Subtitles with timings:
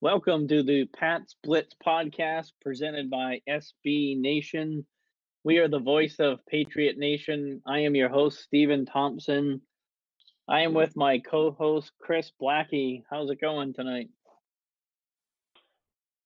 [0.00, 4.86] Welcome to the Pat's Blitz podcast presented by SB Nation.
[5.42, 7.60] We are the voice of Patriot Nation.
[7.66, 9.60] I am your host, Stephen Thompson.
[10.46, 13.02] I am with my co host, Chris Blackie.
[13.10, 14.08] How's it going tonight?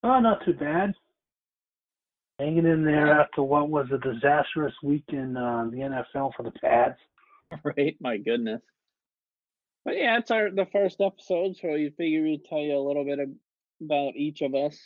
[0.02, 0.92] Oh, not too bad.
[2.38, 6.52] Hanging in there after what was a disastrous week in uh, the NFL for the
[6.52, 7.00] Pats.
[7.64, 8.60] Right, my goodness.
[9.84, 13.04] But yeah, it's our the first episode, so we figure we'd tell you a little
[13.04, 13.28] bit of,
[13.82, 14.78] about each of us.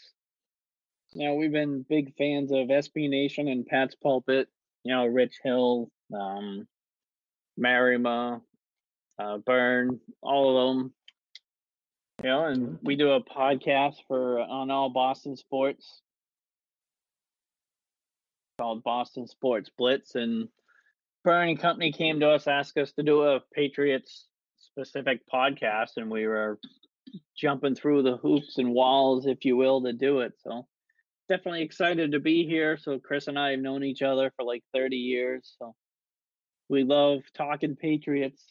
[1.13, 4.49] You know, we've been big fans of SB Nation and Pat's Pulpit.
[4.85, 6.67] You know, Rich Hill, um,
[7.59, 8.41] Marima,
[9.19, 10.95] uh, Bernd, all of them.
[12.23, 16.03] You know, and we do a podcast for on all Boston sports
[18.59, 20.49] called Boston Sports Blitz, and
[21.25, 26.11] Bernd and Company came to us, asked us to do a Patriots specific podcast, and
[26.11, 26.59] we were
[27.37, 30.33] jumping through the hoops and walls, if you will, to do it.
[30.39, 30.67] So
[31.29, 32.77] definitely excited to be here.
[32.77, 35.55] So Chris and I have known each other for like 30 years.
[35.59, 35.75] So
[36.69, 38.43] we love talking Patriots.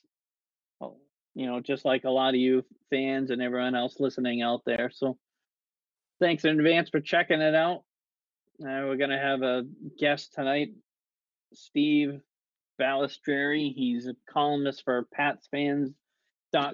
[0.82, 0.98] Oh,
[1.34, 4.92] you know, just like a lot of you fans and everyone else listening out there.
[4.94, 5.18] So
[6.20, 7.84] thanks in advance for checking it out.
[8.62, 9.64] Uh, we're gonna have a
[10.00, 10.70] guest tonight,
[11.54, 12.22] Steve
[12.80, 13.74] Balistreri.
[13.74, 15.92] He's a columnist for Pats fans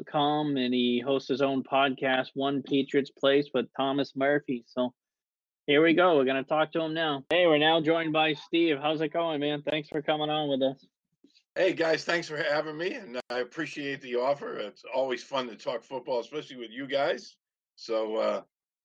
[0.06, 4.64] com and he hosts his own podcast, One Patriots Place with Thomas Murphy.
[4.68, 4.94] So
[5.68, 6.18] here we go.
[6.18, 7.24] We're gonna talk to him now.
[7.30, 8.78] Hey, we're now joined by Steve.
[8.82, 9.64] How's it going, man?
[9.64, 10.86] Thanks for coming on with us.
[11.56, 14.58] Hey guys, thanks for having me, and I appreciate the offer.
[14.58, 17.36] It's always fun to talk football, especially with you guys.
[17.76, 18.42] So uh,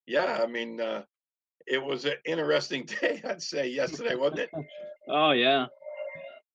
[0.06, 1.02] yeah, I mean, uh,
[1.66, 4.50] it was an interesting day, I'd say yesterday, wasn't it?
[5.08, 5.66] oh yeah,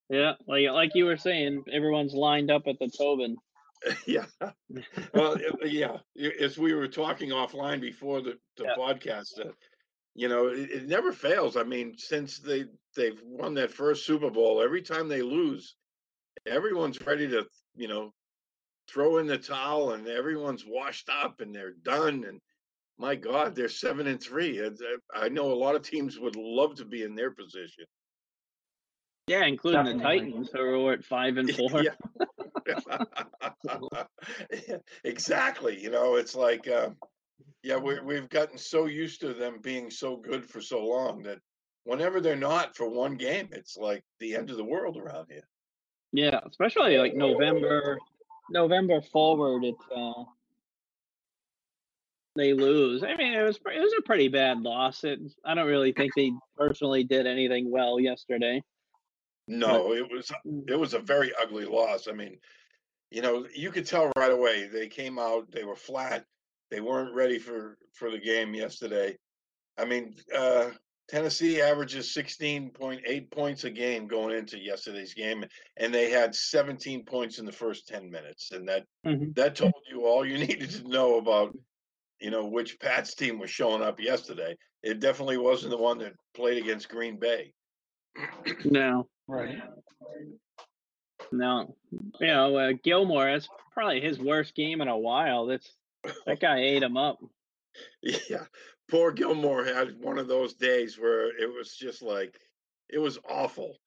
[0.10, 0.34] yeah.
[0.48, 3.38] Like like you were saying, everyone's lined up at the Tobin.
[4.06, 4.26] yeah.
[5.14, 5.98] Well, yeah.
[6.40, 8.76] As we were talking offline before the, the yeah.
[8.78, 9.52] podcast, uh,
[10.16, 11.58] you know, it, it, never fails.
[11.58, 12.66] I mean, since they
[12.96, 15.76] they've won that first Super Bowl, every time they lose,
[16.46, 17.46] everyone's ready to,
[17.76, 18.14] you know,
[18.90, 22.26] throw in the towel, and everyone's washed up and they're done.
[22.28, 22.40] And
[22.98, 24.62] my God, they're seven and three.
[25.14, 27.86] I know a lot of teams would love to be in their position.
[29.32, 30.20] Yeah, including Definitely.
[30.20, 31.84] the Titans, who are at five and four.
[35.06, 35.82] exactly.
[35.82, 36.90] You know, it's like, uh,
[37.64, 41.40] yeah, we we've gotten so used to them being so good for so long that
[41.86, 45.48] whenever they're not for one game, it's like the end of the world around here.
[46.12, 48.00] Yeah, especially like November,
[48.50, 49.64] November forward.
[49.64, 50.26] It's uh,
[52.36, 53.02] they lose.
[53.02, 55.06] I mean, it was it was a pretty bad loss.
[55.06, 58.62] It, I don't really think they personally did anything well yesterday.
[59.52, 60.70] No, it was mm.
[60.70, 62.08] it was a very ugly loss.
[62.08, 62.38] I mean,
[63.10, 66.26] you know, you could tell right away they came out, they were flat,
[66.70, 69.18] they weren't ready for for the game yesterday.
[69.78, 70.70] I mean, uh,
[71.10, 75.44] Tennessee averages 16.8 points a game going into yesterday's game,
[75.76, 79.32] and they had 17 points in the first 10 minutes, and that mm-hmm.
[79.36, 81.58] that told you all you needed to know about,
[82.22, 84.56] you know, which Pats team was showing up yesterday.
[84.82, 87.52] It definitely wasn't the one that played against Green Bay.
[88.64, 89.62] no, Right.
[91.32, 91.74] No,
[92.20, 93.32] you know uh, Gilmore.
[93.32, 95.46] That's probably his worst game in a while.
[95.46, 95.72] That's
[96.26, 97.20] that guy ate him up.
[98.02, 98.44] Yeah,
[98.90, 102.38] poor Gilmore had one of those days where it was just like
[102.90, 103.78] it was awful.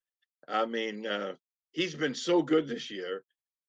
[0.48, 1.34] I mean, uh,
[1.72, 3.24] he's been so good this year.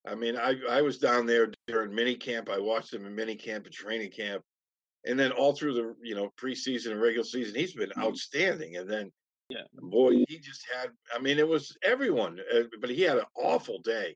[0.07, 2.49] I mean, I I was down there during mini camp.
[2.49, 4.41] I watched him in mini camp and training camp,
[5.05, 8.77] and then all through the you know preseason and regular season, he's been outstanding.
[8.77, 9.11] And then
[9.50, 9.63] yeah.
[9.73, 13.79] Boy, he just had, I mean, it was everyone, uh, but he had an awful
[13.79, 14.16] day.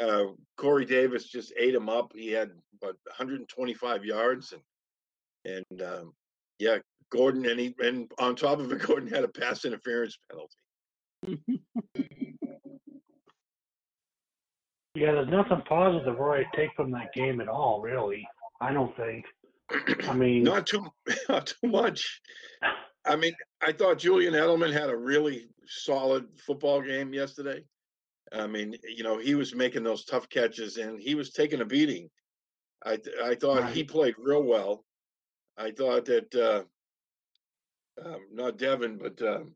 [0.00, 2.12] Uh, Corey Davis just ate him up.
[2.14, 4.62] He had about 125 yards, and
[5.70, 6.12] and um,
[6.58, 6.78] yeah,
[7.10, 11.50] Gordon, and he and on top of it, Gordon had a pass interference penalty.
[14.94, 17.80] yeah, there's nothing positive where I take from that game at all.
[17.80, 18.26] Really,
[18.60, 19.24] I don't think.
[20.08, 20.86] I mean, not too,
[21.28, 22.20] not too much.
[23.04, 27.64] I mean, I thought Julian Edelman had a really solid football game yesterday.
[28.32, 31.64] I mean, you know, he was making those tough catches and he was taking a
[31.64, 32.10] beating.
[32.84, 33.74] I I thought right.
[33.74, 34.84] he played real well.
[35.56, 36.62] I thought that uh,
[38.04, 39.52] um, not Devin, but um,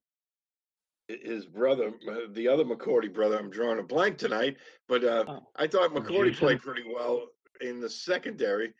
[1.08, 3.38] his brother, uh, the other McCourty brother.
[3.38, 4.56] I'm drawing a blank tonight,
[4.88, 5.40] but uh, oh.
[5.56, 7.26] I thought McCourty played pretty well
[7.60, 8.74] in the secondary.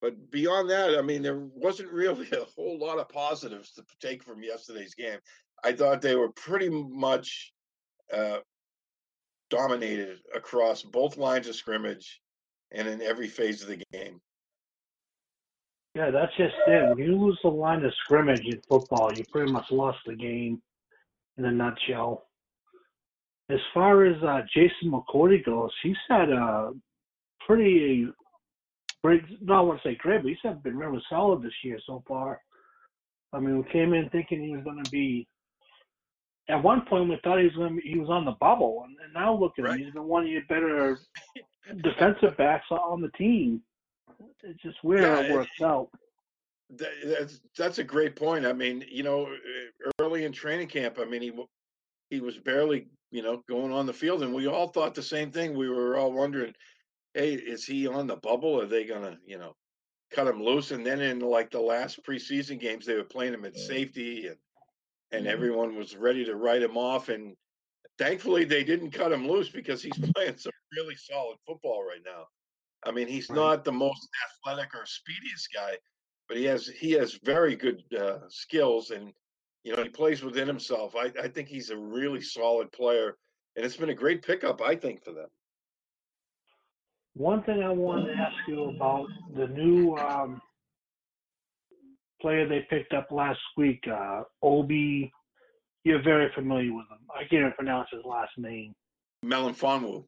[0.00, 4.22] But beyond that, I mean, there wasn't really a whole lot of positives to take
[4.22, 5.18] from yesterday's game.
[5.64, 7.52] I thought they were pretty much
[8.12, 8.38] uh,
[9.50, 12.20] dominated across both lines of scrimmage
[12.72, 14.20] and in every phase of the game.
[15.94, 16.88] Yeah, that's just it.
[16.90, 20.60] When you lose the line of scrimmage in football, you pretty much lost the game
[21.38, 22.26] in a nutshell.
[23.48, 26.72] As far as uh, Jason McCourty goes, he's had a
[27.46, 28.08] pretty
[29.40, 32.40] no, I want to say great, but he's been really solid this year so far.
[33.32, 35.26] I mean, we came in thinking he was going to be.
[36.48, 38.84] At one point, we thought he was going to be, he was on the bubble,
[38.86, 39.78] and, and now look at Right.
[39.78, 39.84] him.
[39.84, 40.98] He's been one of your better
[41.82, 43.60] defensive backs on the team.
[44.42, 45.88] It's just weird how it works out.
[46.76, 48.46] That, that's that's a great point.
[48.46, 49.28] I mean, you know,
[50.00, 51.32] early in training camp, I mean, he
[52.10, 55.30] he was barely, you know, going on the field, and we all thought the same
[55.30, 55.56] thing.
[55.56, 56.54] We were all wondering,
[57.16, 58.60] hey, is he on the bubble?
[58.60, 59.56] Are they gonna, you know,
[60.10, 60.70] cut him loose?
[60.70, 64.38] And then in like the last preseason games, they were playing him at safety, and
[65.12, 67.08] and everyone was ready to write him off.
[67.08, 67.36] And
[67.98, 72.26] thankfully, they didn't cut him loose because he's playing some really solid football right now.
[72.84, 73.36] I mean, he's Right.
[73.36, 75.78] not the most athletic or speediest guy,
[76.28, 79.12] but he has he has very good uh, skills, and
[79.64, 80.94] you know he plays within himself.
[80.96, 83.16] I, I think he's a really solid player,
[83.56, 85.28] and it's been a great pickup, I think, for them.
[87.16, 90.40] One thing I wanted to ask you about the new um,
[92.20, 95.10] player they picked up last week, uh, Obi.
[95.84, 96.98] You're very familiar with him.
[97.14, 98.74] I can't even pronounce his last name.
[99.24, 100.04] Melifonwu.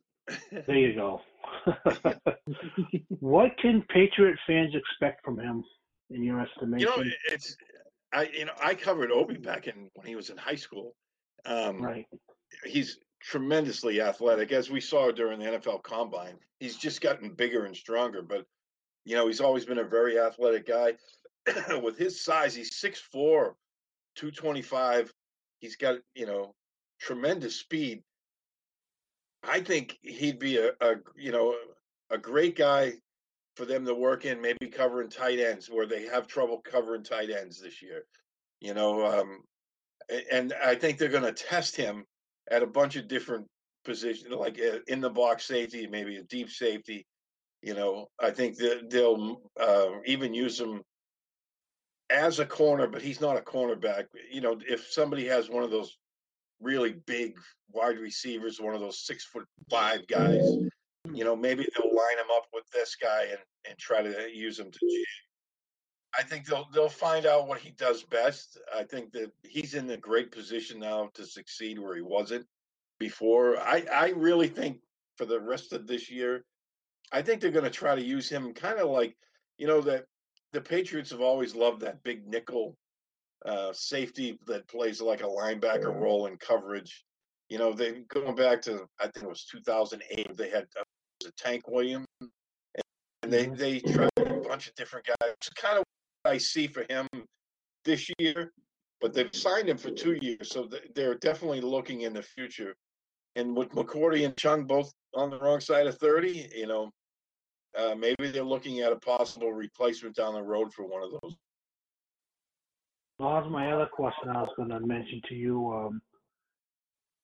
[0.66, 1.22] There you go.
[3.20, 5.64] what can Patriot fans expect from him,
[6.10, 6.80] in your estimation?
[6.80, 7.56] You know, it's
[8.12, 10.94] I you know I covered Obi back in when he was in high school.
[11.46, 12.06] Um, right.
[12.66, 16.38] he's tremendously athletic, as we saw during the NFL Combine.
[16.60, 18.46] He's just gotten bigger and stronger, but
[19.04, 20.94] you know he's always been a very athletic guy.
[21.82, 23.54] With his size, he's 6'4",
[24.16, 25.12] 225.
[25.60, 26.54] He's got you know
[27.00, 28.02] tremendous speed.
[29.42, 31.56] I think he'd be a, a you know
[32.10, 32.94] a great guy
[33.56, 37.30] for them to work in, maybe covering tight ends where they have trouble covering tight
[37.30, 38.04] ends this year.
[38.60, 39.42] You know, um,
[40.30, 42.04] and I think they're going to test him
[42.50, 43.46] at a bunch of different
[43.84, 47.06] positions, like uh, in the box safety, maybe a deep safety.
[47.62, 50.82] You know, I think that they'll uh, even use him
[52.10, 54.04] as a corner, but he's not a cornerback.
[54.30, 55.96] You know, if somebody has one of those
[56.60, 57.34] really big
[57.72, 60.56] wide receivers, one of those six foot five guys,
[61.12, 64.58] you know, maybe they'll line him up with this guy and and try to use
[64.58, 65.27] him to jam.
[66.16, 68.58] I think they'll they'll find out what he does best.
[68.74, 72.46] I think that he's in a great position now to succeed where he wasn't
[72.98, 73.58] before.
[73.58, 74.78] I I really think
[75.16, 76.44] for the rest of this year,
[77.12, 79.16] I think they're going to try to use him kind of like,
[79.58, 80.04] you know, that
[80.52, 82.76] the Patriots have always loved that big nickel
[83.44, 87.04] uh, safety that plays like a linebacker role in coverage.
[87.48, 90.36] You know, they going back to I think it was 2008.
[90.36, 90.84] They had uh,
[91.24, 92.06] it Tank Williams,
[93.22, 93.58] and they Mhm.
[93.58, 95.32] they tried a bunch of different guys.
[95.38, 95.84] It's kind of
[96.28, 97.06] I see for him
[97.84, 98.52] this year,
[99.00, 102.74] but they've signed him for two years, so they're definitely looking in the future.
[103.36, 106.90] And with McCourty and Chung both on the wrong side of 30, you know,
[107.78, 111.36] uh, maybe they're looking at a possible replacement down the road for one of those.
[113.18, 115.72] Well, that was my other question I was going to mention to you.
[115.72, 116.00] Um,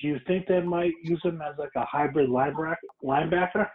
[0.00, 2.74] do you think they might use him as like a hybrid linebacker?
[3.02, 3.68] Linebacker?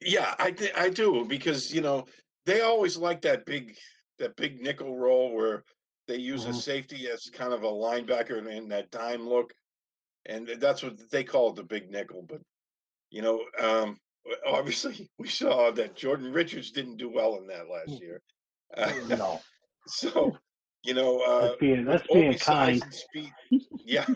[0.00, 2.04] Yeah, I think I do because you know
[2.46, 3.76] they always like that big
[4.18, 5.64] that big nickel role where
[6.06, 6.54] they use a Mhm.
[6.62, 9.54] safety as kind of a linebacker and, and that dime look,
[10.26, 12.22] and that's what they call it the big nickel.
[12.22, 12.40] But
[13.10, 13.98] you know, um,
[14.46, 18.20] obviously we saw that Jordan Richards didn't do well in that last year.
[18.76, 19.40] Uh, No,
[19.86, 20.36] so
[20.84, 22.82] you know, uh, that's being that's with being kind.
[22.82, 23.30] and speed,
[23.84, 24.06] yeah,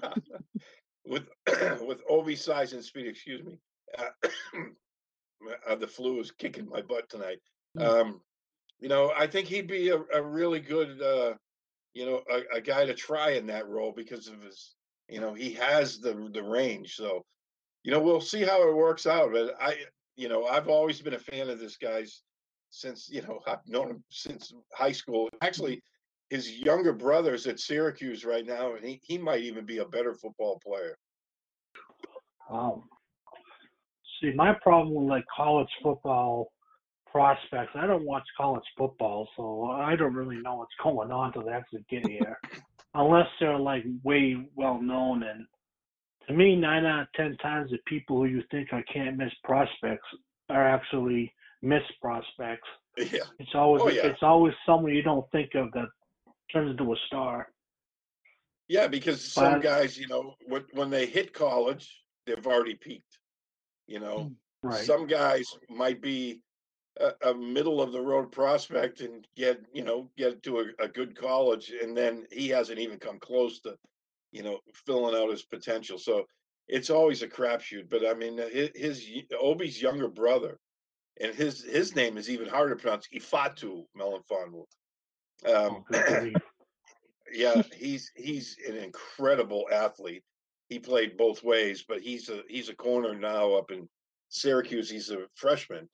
[1.04, 1.28] with
[1.86, 3.58] with Obi size and speed, excuse me.
[3.98, 4.10] Uh,
[5.68, 7.38] uh, the flu is kicking my butt tonight.
[7.76, 7.82] Mm.
[7.82, 8.20] Um,
[8.82, 11.34] you know, I think he'd be a, a really good, uh,
[11.94, 14.74] you know, a, a guy to try in that role because of his,
[15.08, 16.96] you know, he has the the range.
[16.96, 17.24] So,
[17.84, 19.30] you know, we'll see how it works out.
[19.32, 19.76] But I,
[20.16, 22.22] you know, I've always been a fan of this guy's
[22.70, 25.30] since you know I've known him since high school.
[25.42, 25.80] Actually,
[26.30, 30.12] his younger brother's at Syracuse right now, and he he might even be a better
[30.12, 30.98] football player.
[32.50, 32.82] Wow.
[34.20, 36.50] See, my problem with like college football
[37.12, 41.44] prospects, I don't watch college football, so I don't really know what's going on till
[41.44, 42.38] they actually get here,
[42.94, 45.22] unless they're like way well known.
[45.22, 45.46] And
[46.26, 49.32] to me, nine out of ten times, the people who you think are can't miss
[49.44, 50.06] prospects
[50.48, 52.66] are actually miss prospects.
[52.98, 54.06] Yeah, It's always Oh, yeah.
[54.06, 55.88] it's always someone you don't think of that
[56.52, 57.48] turns into a star.
[58.68, 63.18] yeah, because some But- guys, you know, when when they hit college, they've already peaked.
[63.86, 64.18] You know,
[64.62, 64.84] hmm, Right.
[64.84, 66.40] some guys might be
[67.00, 70.88] a, a middle of the road prospect and get you know get to a, a
[70.88, 73.76] good college, and then he hasn't even come close to
[74.32, 75.98] you know filling out his potential.
[75.98, 76.24] So
[76.68, 77.88] it's always a crapshoot.
[77.88, 79.08] But I mean, his, his
[79.40, 80.58] Obi's younger brother,
[81.20, 84.64] and his his name is even harder to pronounce, Ifeatu Melifonwu.
[85.44, 86.30] Um, Oh,
[87.32, 90.22] yeah, he's he's an incredible athlete.
[90.68, 93.88] He played both ways, but he's a he's a corner now up in
[94.28, 94.88] Syracuse.
[94.90, 95.88] He's a freshman,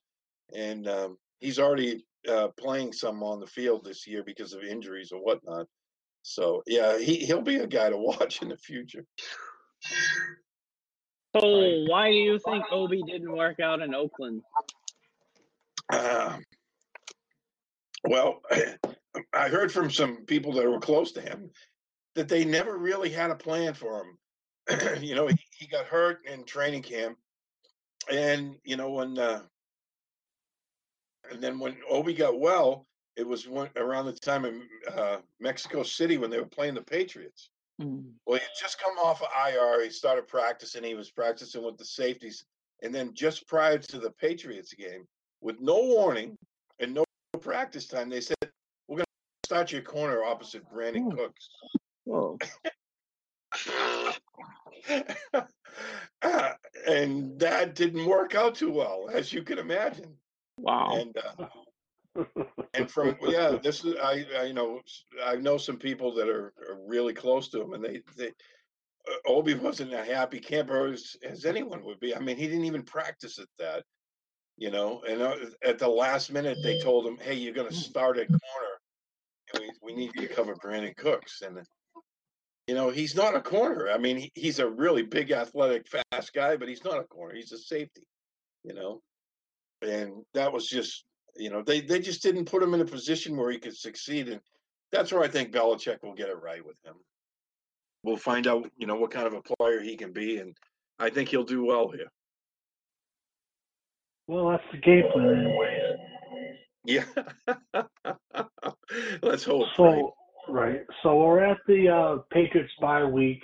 [0.55, 5.11] and um, he's already uh, playing some on the field this year because of injuries
[5.11, 5.67] or whatnot.
[6.21, 9.05] So yeah, he he'll be a guy to watch in the future.
[11.35, 14.41] So why do you think Obi didn't work out in Oakland?
[15.93, 16.43] Um,
[18.03, 18.41] well,
[19.33, 21.49] I heard from some people that were close to him
[22.15, 25.01] that they never really had a plan for him.
[25.01, 27.17] you know, he, he got hurt in training camp,
[28.11, 29.41] and you know when, uh,
[31.31, 34.63] and then when Obi got well, it was one, around the time in
[34.95, 37.49] uh, Mexico City when they were playing the Patriots.
[37.81, 38.11] Mm.
[38.25, 39.83] Well, he had just come off of IR.
[39.83, 40.83] He started practicing.
[40.83, 42.45] He was practicing with the safeties,
[42.81, 45.05] and then just prior to the Patriots game,
[45.41, 46.37] with no warning
[46.79, 47.03] and no
[47.41, 48.37] practice time, they said,
[48.87, 51.17] "We're going to start your corner opposite Brandin Hmm.
[51.17, 51.49] Cooks."
[52.05, 52.37] Whoa.
[56.89, 60.11] And that didn't work out too well, as you can imagine.
[60.61, 60.95] Wow.
[60.95, 62.23] And uh,
[62.73, 64.81] and from yeah, this is I, I you know
[65.23, 68.27] I know some people that are, are really close to him, and they they
[69.07, 72.15] uh, Obi wasn't a happy camper as, as anyone would be.
[72.15, 73.83] I mean, he didn't even practice at that,
[74.57, 75.01] you know.
[75.07, 78.27] And uh, at the last minute, they told him, "Hey, you're going to start at
[78.27, 78.73] corner,
[79.53, 81.59] and we we need you to cover Brandin Cooks." And
[82.67, 83.89] you know, he's not a corner.
[83.89, 87.33] I mean, he, he's a really big, athletic, fast guy, but he's not a corner.
[87.35, 88.03] He's a safety,
[88.63, 89.01] you know.
[89.81, 91.05] And that was just,
[91.35, 94.29] you know, they they just didn't put him in a position where he could succeed,
[94.29, 94.41] and
[94.91, 96.95] that's where I think Belichick will get it right with him.
[98.03, 100.55] We'll find out, you know, what kind of a player he can be, and
[100.99, 102.07] I think he'll do well here.
[104.27, 105.97] well, that's the game plan, anyways.
[106.85, 107.05] Yeah.
[109.21, 109.67] Let's hope.
[109.77, 110.01] right?
[110.01, 110.13] So,
[110.49, 110.81] right.
[111.03, 113.41] So we're at the uh, Patriots bye week.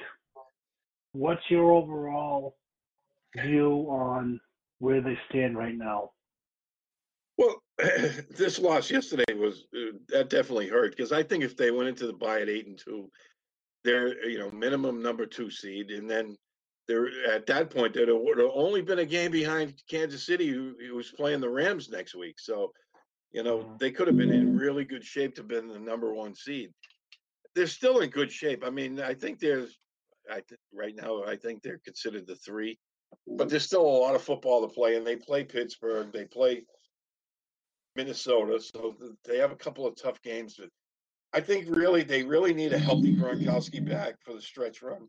[1.12, 2.56] What's your overall
[3.38, 4.40] view on
[4.80, 6.12] where they stand right now?
[7.38, 11.90] Well, this loss yesterday was uh, that definitely hurt because I think if they went
[11.90, 13.10] into the bye at eight and two,
[13.84, 16.38] they're you know minimum number two seed, and then
[16.88, 20.76] they're at that point there would have only been a game behind Kansas City, who,
[20.80, 22.40] who was playing the Rams next week.
[22.40, 22.72] So,
[23.32, 23.80] you know, Mhm.
[23.80, 26.72] they could have been in really good shape to have been the number one seed.
[27.56, 28.64] They're still in good shape.
[28.64, 29.78] I mean, I think there's,
[30.30, 32.78] I th- right now I think they're considered the three,
[33.28, 36.66] but there's still a lot of football to play, and they play Pittsburgh, they play
[37.96, 40.56] Minnesota, so they have a couple of tough games.
[40.58, 40.70] But
[41.34, 45.08] I think really they really need a healthy Gronkowski back for the stretch run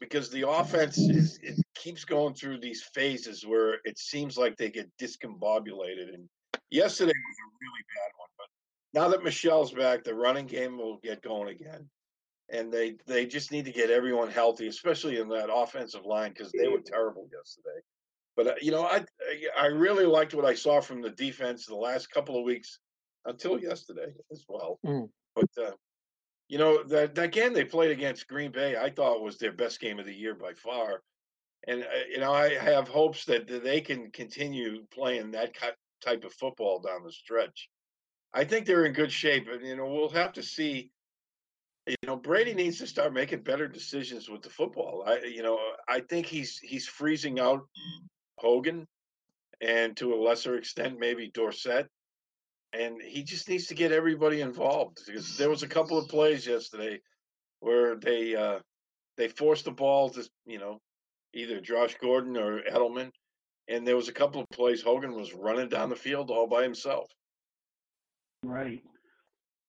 [0.00, 4.70] because the offense is it keeps going through these phases where it seems like they
[4.70, 6.14] get discombobulated.
[6.14, 6.28] And
[6.70, 10.98] yesterday was a really bad one, but now that Michel's back, the running game will
[10.98, 11.88] get going again.
[12.50, 16.50] And they they just need to get everyone healthy, especially in that offensive line because
[16.52, 17.80] they were terrible yesterday.
[18.38, 19.04] But uh, you know, I
[19.60, 22.78] I really liked what I saw from the defense the last couple of weeks
[23.24, 24.78] until yesterday as well.
[24.86, 25.08] Mm.
[25.34, 25.72] But uh,
[26.46, 29.80] you know that that game they played against Green Bay, I thought was their best
[29.80, 31.02] game of the year by far.
[31.66, 35.56] And uh, you know, I have hopes that that they can continue playing that
[36.00, 37.68] type of football down the stretch.
[38.32, 40.92] I think they're in good shape, and you know, we'll have to see.
[41.88, 45.02] You know, Brady needs to start making better decisions with the football.
[45.06, 47.66] I, you know, I think he's he's freezing out
[48.38, 48.86] Hogan,
[49.60, 51.88] and to a lesser extent, maybe Dorsett.
[52.72, 56.46] And he just needs to get everybody involved because there was a couple of plays
[56.46, 57.00] yesterday
[57.60, 58.58] where they uh,
[59.16, 60.78] they forced the ball to you know
[61.34, 63.10] either Josh Gordon or Edelman,
[63.68, 66.62] and there was a couple of plays Hogan was running down the field all by
[66.62, 67.08] himself.
[68.44, 68.82] Right.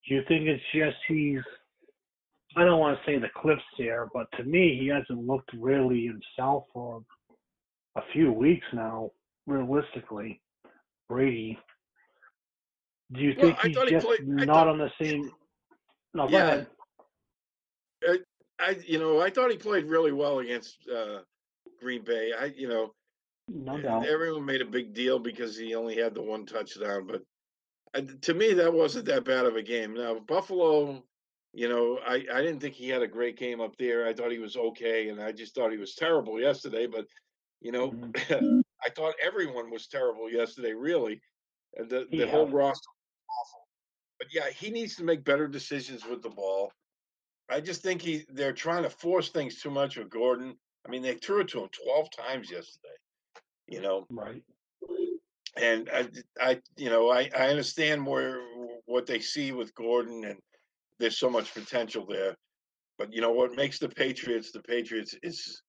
[0.08, 1.42] Do you think it's just he's,
[2.56, 6.06] I don't want to say the cliffs here, but to me, he hasn't looked really
[6.06, 7.04] himself for
[7.96, 9.12] a few weeks now,
[9.48, 10.42] realistically.
[11.08, 11.58] Brady.
[13.12, 15.32] Do you think I he's he just played- not thought- on the same?
[16.14, 16.46] No, Yeah.
[16.46, 16.68] ahead.
[18.62, 21.20] I you know I thought he played really well against uh,
[21.80, 22.34] Green Bay.
[22.38, 22.94] I you know
[23.48, 24.06] No doubt.
[24.06, 27.22] everyone made a big deal because he only had the one touchdown, but
[27.94, 29.94] uh, to me that wasn't that bad of a game.
[29.94, 31.04] Now Buffalo,
[31.54, 34.06] you know, I I didn't think he had a great game up there.
[34.06, 36.86] I thought he was okay, and I just thought he was terrible yesterday.
[36.86, 37.06] But
[37.62, 38.14] you know, Mhm.
[38.86, 41.22] I thought everyone was terrible yesterday, really.
[41.76, 42.32] And the, the Yeah.
[42.32, 43.68] whole roster was awful.
[44.18, 46.72] But yeah, he needs to make better decisions with the ball.
[47.50, 50.56] I just think he they're trying to force things too much with Gordon.
[50.86, 52.96] I mean, they threw it to him 12 times yesterday.
[53.68, 54.44] You know, Right.
[55.58, 56.08] and I,
[56.40, 58.42] I you know, I, I understand where
[58.86, 60.40] what they see with Gordon, and
[61.00, 62.36] there's so much potential there.
[62.98, 65.62] But you know what makes the Patriots the Patriots is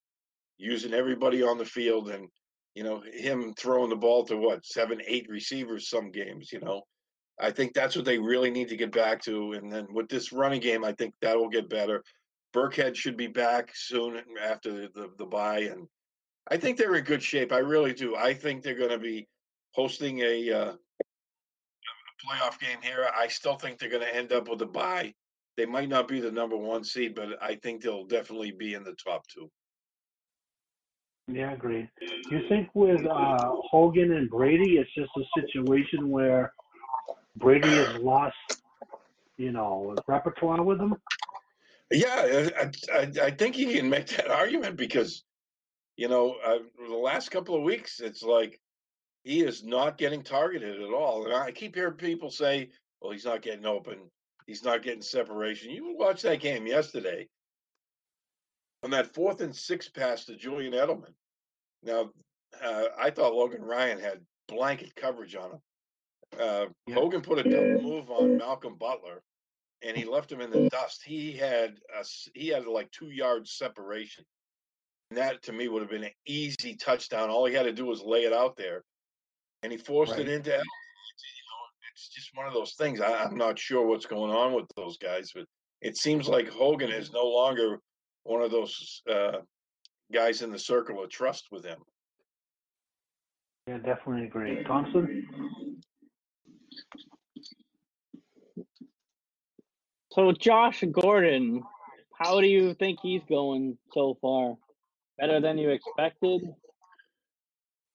[0.60, 2.28] using everybody on the field, and
[2.74, 6.52] you know him throwing the ball to what seven, eight receivers some games.
[6.52, 6.82] You know,
[7.40, 9.52] I think that's what they really need to get back to.
[9.52, 12.04] And then with this running game, I think that will get better.
[12.54, 15.86] Burkhead should be back soon after the, the, bye, and
[16.50, 17.52] I think they're in good shape.
[17.52, 18.16] I really do.
[18.16, 19.28] I think they're going to be
[19.72, 23.06] hosting a, uh, a playoff game here.
[23.16, 25.14] I still think they're going to end up with a bye.
[25.56, 28.82] They might not be the number one seed, but I think they'll definitely be in
[28.82, 29.48] the top two.
[31.32, 31.88] Yeah, I agree.
[32.00, 36.52] Do you think with uh, Hogan and Brady, it's just a situation where
[37.36, 38.34] Brady has lost,
[39.36, 40.96] you know, repertoire with him?
[41.92, 45.24] Yeah, I, I, I think you can make that argument because,
[45.96, 46.58] you know, uh,
[46.88, 48.60] the last couple of weeks, it's like
[49.22, 51.26] he is not getting targeted at all.
[51.26, 52.70] And I keep hearing people say,
[53.00, 53.98] well, he's not getting open.
[54.46, 55.70] He's not getting separation.
[55.70, 57.28] You watch that game yesterday
[58.82, 61.12] on that fourth and six pass to Julian Edelman.
[61.82, 62.10] Now,
[62.62, 65.58] uh, I thought Logan Ryan had blanket coverage on him.
[66.38, 66.94] Uh, Yeah.
[66.94, 69.22] Hogan put a double move on Malcolm Butler,
[69.82, 71.02] and he left him in the dust.
[71.04, 74.24] He had a, s- he had like two yards separation.
[75.10, 77.30] And that to me would have been an easy touchdown.
[77.30, 78.84] All he had to do was lay it out there,
[79.62, 80.20] and he forced Right.
[80.20, 80.50] it into.
[80.50, 80.58] Edelman.
[80.60, 83.00] You know, it's just one of those things.
[83.00, 85.46] I, I'm not sure what's going on with those guys, but
[85.80, 87.80] it seems like Hogan is no longer
[88.24, 89.38] one of those uh,
[90.12, 91.78] guys in the circle of trust with him.
[93.66, 94.64] Yeah, definitely agree.
[94.64, 95.80] Thompson?
[100.12, 101.62] So Josh Gordon,
[102.18, 104.56] how do you think he's going so far?
[105.18, 106.40] Better than you expected?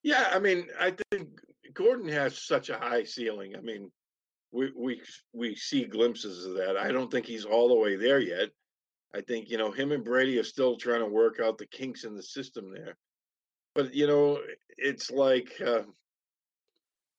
[0.03, 1.29] Yeah, I mean, I think
[1.73, 3.55] Gordon has such a high ceiling.
[3.57, 3.91] I mean,
[4.51, 5.01] we we
[5.33, 6.77] we see glimpses of that.
[6.77, 8.49] I don't think he's all the way there yet.
[9.15, 12.03] I think you know him and Brady are still trying to work out the kinks
[12.03, 12.97] in the system there.
[13.73, 14.39] But you know,
[14.77, 15.83] it's like uh,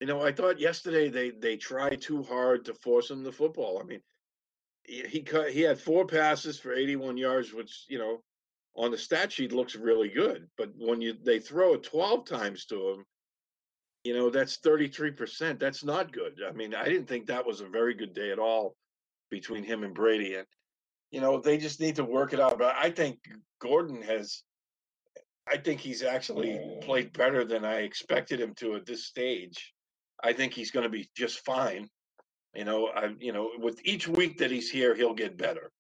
[0.00, 3.80] you know, I thought yesterday they they tried too hard to force him the football.
[3.82, 4.00] I mean,
[4.84, 8.22] he cut he had four passes for 81 yards, which you know
[8.76, 10.48] on the stat sheet looks really good.
[10.58, 13.04] But when you they throw it 12 times to him,
[14.04, 15.58] you know that's 33%.
[15.58, 16.40] That's not good.
[16.46, 18.76] I mean, I didn't think that was a very good day at all
[19.30, 20.34] between him and Brady.
[20.34, 20.46] And
[21.10, 22.58] you know they just need to work it out.
[22.58, 23.18] But I think
[23.60, 24.42] Gordon has.
[25.48, 29.72] I think he's actually played better than I expected him to at this stage.
[30.22, 31.88] I think he's going to be just fine.
[32.54, 35.70] You know, I you know with each week that he's here, he'll get better.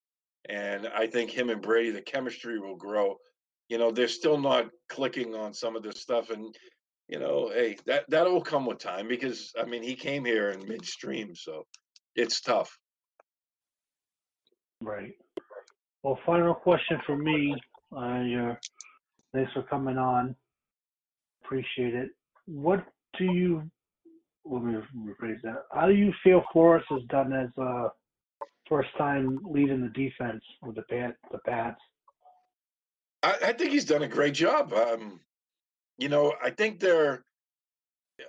[0.48, 3.16] And I think him and Brady, the chemistry will grow.
[3.68, 6.54] You know, they're still not clicking on some of this stuff, and
[7.08, 10.50] you know, hey, that that will come with time because I mean he came here
[10.50, 11.66] in midstream, so
[12.14, 12.78] it's tough.
[14.86, 15.14] Right.
[16.04, 17.56] Well, final question for me.
[17.90, 18.60] Uh, your,
[19.34, 20.36] thanks for coming on.
[21.44, 22.10] Appreciate it.
[22.46, 22.86] What
[23.18, 23.68] do you,
[24.44, 25.64] let me rephrase that.
[25.72, 27.88] How do you feel Flores has done as a
[28.68, 31.80] first time leading the defense with the Pat, the Pats?
[33.24, 34.72] I, I think he's done a great job.
[34.72, 35.18] Um,
[35.98, 37.24] you know, I think they're,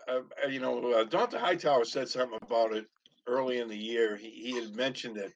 [0.10, 2.88] uh, uh, you know, uh, Dont'a Hightower said something about it
[3.28, 4.16] early in the year.
[4.16, 5.32] He, he had mentioned that,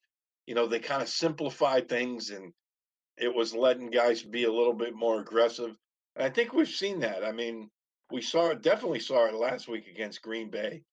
[0.47, 2.54] you know, they kind of simplified things and
[3.17, 5.75] it was letting guys be a little bit more aggressive.
[6.15, 7.23] And I think we've seen that.
[7.23, 7.69] I mean,
[8.12, 10.84] we saw it, definitely saw it last week against Green Bay.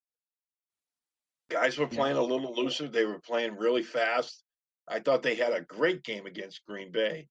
[1.51, 1.97] Guys were Yeah.
[1.97, 2.89] playing a little looser.
[2.89, 4.43] They were playing really fast.
[4.87, 7.29] I thought they had a great game against Green Bay.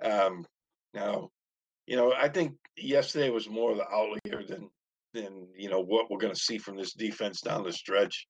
[0.00, 0.46] Um,
[0.94, 1.30] now,
[1.86, 4.70] you know, I think yesterday was more of the outlier than
[5.14, 8.26] than you know what we're going to see from this defense down the stretch.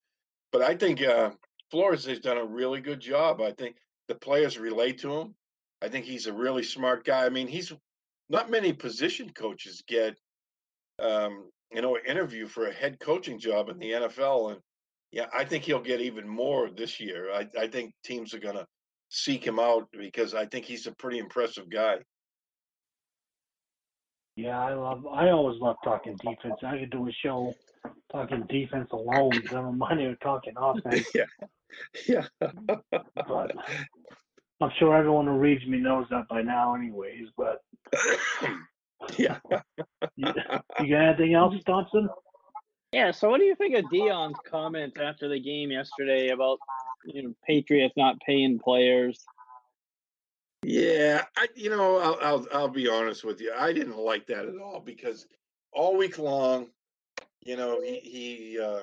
[0.50, 1.30] But I think uh,
[1.72, 3.40] Flores has done a really good job.
[3.40, 5.34] I think the players relate to him.
[5.80, 7.24] I think he's a really smart guy.
[7.24, 7.72] I mean, he's
[8.28, 10.14] not many position coaches get
[10.98, 14.60] um, you know an interview for a head coaching job in the NFL, and
[15.12, 17.32] yeah, I think he'll get even more this year.
[17.32, 18.66] I, I think teams are going to
[19.08, 21.96] seek him out because I think he's a pretty impressive guy.
[24.36, 26.60] Yeah, I love, I always love talking defense.
[26.66, 27.54] I could do a show
[28.10, 31.06] talking defense alone, never mind even talking offense.
[31.14, 31.24] yeah,
[32.08, 32.26] yeah.
[32.90, 33.52] But
[34.60, 37.28] I'm sure everyone who reads me knows that by now, anyways.
[37.36, 37.58] But
[39.18, 39.38] yeah.
[40.16, 40.32] you,
[40.80, 42.08] you got anything else, Thompson?
[42.92, 43.10] Yeah.
[43.10, 46.58] So, what do you think of Dion's comments after the game yesterday about
[47.04, 49.24] you know Patriots not paying players?
[50.64, 53.52] Yeah, I, you know, I'll, I'll I'll be honest with you.
[53.56, 55.26] I didn't like that at all because
[55.72, 56.68] all week long,
[57.44, 58.82] you know, he he uh,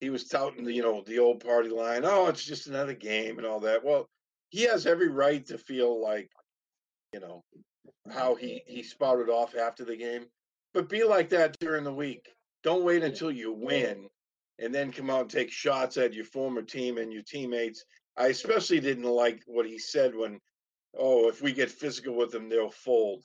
[0.00, 2.02] he was touting the you know the old party line.
[2.04, 3.84] Oh, it's just another game and all that.
[3.84, 4.08] Well,
[4.50, 6.30] he has every right to feel like,
[7.12, 7.42] you know,
[8.12, 10.26] how he he spouted off after the game.
[10.72, 12.28] But be like that during the week.
[12.62, 14.08] Don't wait until you win
[14.58, 17.84] and then come out and take shots at your former team and your teammates.
[18.16, 20.40] I especially didn't like what he said when
[20.96, 23.24] oh, if we get physical with them, they'll fold.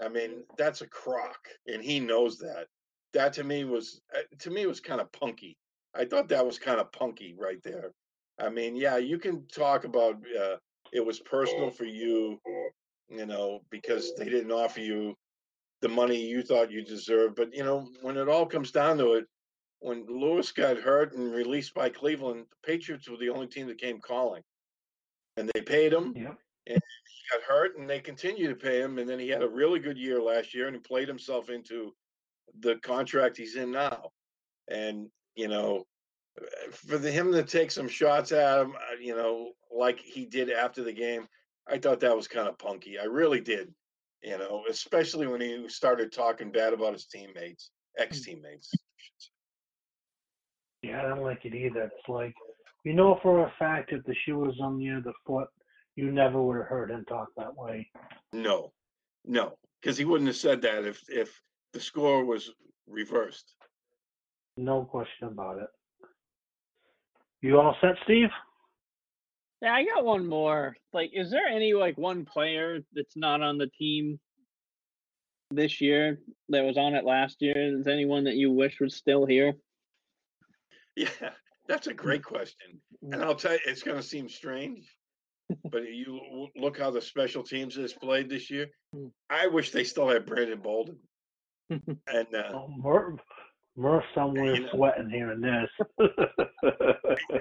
[0.00, 2.66] I mean, that's a crock, and he knows that.
[3.14, 5.56] That to me was uh, to me was kind of punky.
[5.94, 7.92] I thought that was kind of punky right there.
[8.38, 10.56] I mean, yeah, you can talk about uh,
[10.92, 12.40] it was personal for you,
[13.08, 15.14] you know, because they didn't offer you
[15.80, 17.36] the money you thought you deserved.
[17.36, 19.26] But you know, when it all comes down to it,
[19.80, 23.80] when Lewis got hurt and released by Cleveland, the Patriots were the only team that
[23.80, 24.42] came calling,
[25.36, 26.14] and they paid him.
[26.16, 26.38] Yep.
[26.66, 28.98] And he got hurt, and they continue to pay him.
[28.98, 31.94] And then he had a really good year last year, and he played himself into
[32.60, 34.10] the contract he's in now.
[34.70, 35.84] And you know,
[36.70, 40.50] for the, him to take some shots at him, uh, you know, like he did
[40.50, 41.26] after the game,
[41.68, 42.98] I thought that was kind of punky.
[42.98, 43.72] I really did.
[44.22, 48.72] You know, especially when he started talking bad about his teammates, ex teammates.
[50.82, 51.84] Yeah, I don't like it either.
[51.84, 52.34] It's like
[52.84, 55.48] you know for a fact if the shoe was on the other foot,
[55.94, 57.88] you never would have heard him talk that way.
[58.32, 58.72] No,
[59.24, 61.40] no, because he wouldn't have said that if if
[61.72, 62.50] the score was
[62.86, 63.54] reversed.
[64.56, 65.68] No question about it.
[67.40, 68.30] You all set, Steve?
[69.62, 70.76] Yeah, I got one more.
[70.92, 74.18] Like, is there any like one player that's not on the team
[75.50, 77.78] this year that was on it last year?
[77.78, 79.54] Is there anyone that you wish was still here?
[80.96, 81.30] Yeah,
[81.68, 82.80] that's a great question.
[83.02, 84.96] And I'll tell you, it's going to seem strange,
[85.70, 88.66] but you look how the special teams has played this year.
[88.94, 89.12] Mm.
[89.30, 90.98] I wish they still had Brandon Bolden.
[91.70, 93.20] And uh, Oh, Murph,
[93.76, 95.70] Murph somewhere You know- sweating here and this.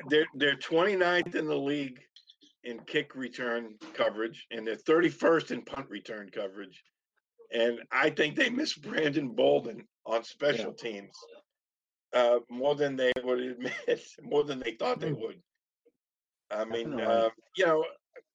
[0.09, 1.99] they're they're 29th in the league
[2.63, 6.83] in kick return coverage, and they're 31st in punt return coverage.
[7.53, 11.15] And I think they miss Brandon Bolden on special teams
[12.13, 13.73] uh, more than they would admit,
[14.21, 15.21] more than they thought they Mm.
[15.21, 15.41] would.
[16.51, 17.85] I mean, uh, you know,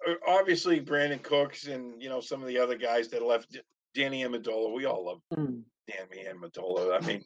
[0.08, 3.56] uh, obviously Brandin Cooks and you know some of the other guys that left.
[3.94, 5.60] Danny Amendola, we all love Hmm.
[5.88, 7.00] Danny Amendola.
[7.00, 7.24] I mean,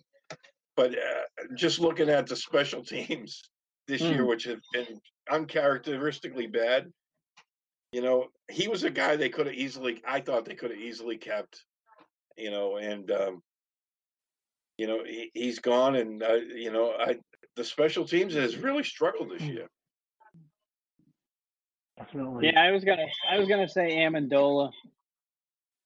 [0.77, 3.43] but uh, just looking at the special teams
[3.89, 4.29] this year, Mm.
[4.29, 6.93] which have been uncharacteristically bad,
[7.93, 10.03] you know, he was a guy they could have easily.
[10.07, 11.65] I thought they could have easily kept,
[12.37, 13.43] you know, and um,
[14.77, 17.17] you know he, he's gone, and uh, you know, I
[17.55, 19.55] the special teams has really struggled this Mm.
[19.55, 19.69] year.
[21.99, 22.49] Definitely.
[22.49, 24.71] Yeah, I was gonna I was gonna say Amendola.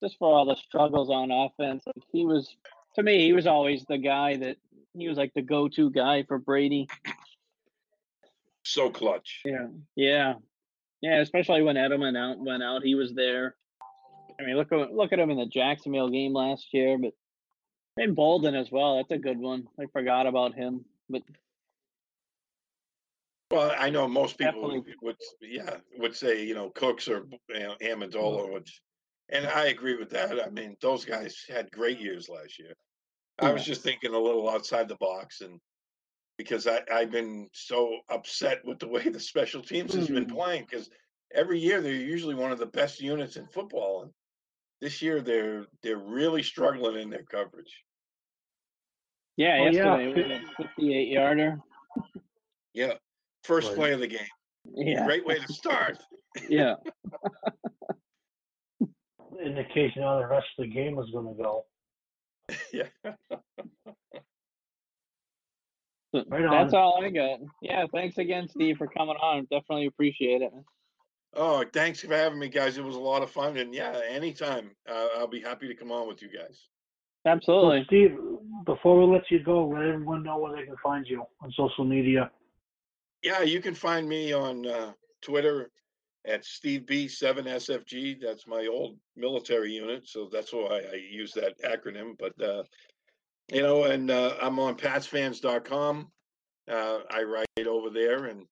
[0.02, 1.84] Just for all the struggles on offense.
[1.86, 2.56] Like he was
[2.94, 4.56] to me, he was always the guy that
[4.94, 6.88] he was like the go to guy for Brady.
[8.62, 9.42] So clutch.
[9.44, 9.68] Yeah.
[9.96, 10.34] Yeah.
[11.02, 13.56] Yeah, especially when Edelman out went out, he was there.
[14.38, 17.12] I mean, look at look at him in the Jacksonville game last year, but
[17.96, 18.96] and Bolden as well.
[18.96, 19.66] That's a good one.
[19.78, 21.22] I forgot about him, but
[23.50, 24.94] Well, I know most people would, Definitely.
[25.02, 28.80] would, yeah, would say you know Cooks or you know, Amendola, which,
[29.30, 30.44] and I agree with that.
[30.44, 32.74] I mean, those guys had great years last year.
[33.38, 35.58] I was just thinking a little outside the box, and
[36.36, 40.34] because I I've been so upset with the way the special teams has been Mm.
[40.34, 40.90] playing, because
[41.34, 44.12] every year they're usually one of the best units in football, and
[44.80, 47.84] this year they're they're really struggling in their coverage.
[49.36, 49.96] yeah, Oh, yeah.
[49.96, 51.58] yesterday was a 58 yarder.
[52.74, 52.94] Yeah,
[53.44, 54.28] first play of the game,
[54.74, 55.04] Yeah.
[55.06, 55.98] great way to start.
[56.48, 56.76] Yeah.
[59.44, 61.64] Indication how the rest of the game was going to go.
[62.72, 62.88] yeah.
[66.12, 67.38] So Right That's all I got.
[67.62, 69.46] Yeah, thanks again, Steve, for coming on.
[69.50, 70.52] Definitely appreciate it.
[71.34, 72.76] Oh, thanks for having me, guys.
[72.76, 75.92] It was a lot of fun, and yeah, anytime uh, I'll be happy to come
[75.92, 76.66] on with you guys.
[77.22, 77.84] So, Absolutely.
[77.86, 78.18] Steve,
[78.66, 81.84] before we let you go, let everyone know where they can find you on social
[81.84, 82.30] media.
[83.22, 85.70] Yeah, you can find me on uh, Twitter
[86.26, 88.20] at Steve B seven SFG.
[88.20, 92.16] That's my old military unit, so that's why I use that acronym.
[92.18, 92.62] But uh,
[93.52, 96.10] you know, and uh, I'm on PatsFans.com.
[96.70, 98.44] Uh, I write over there, and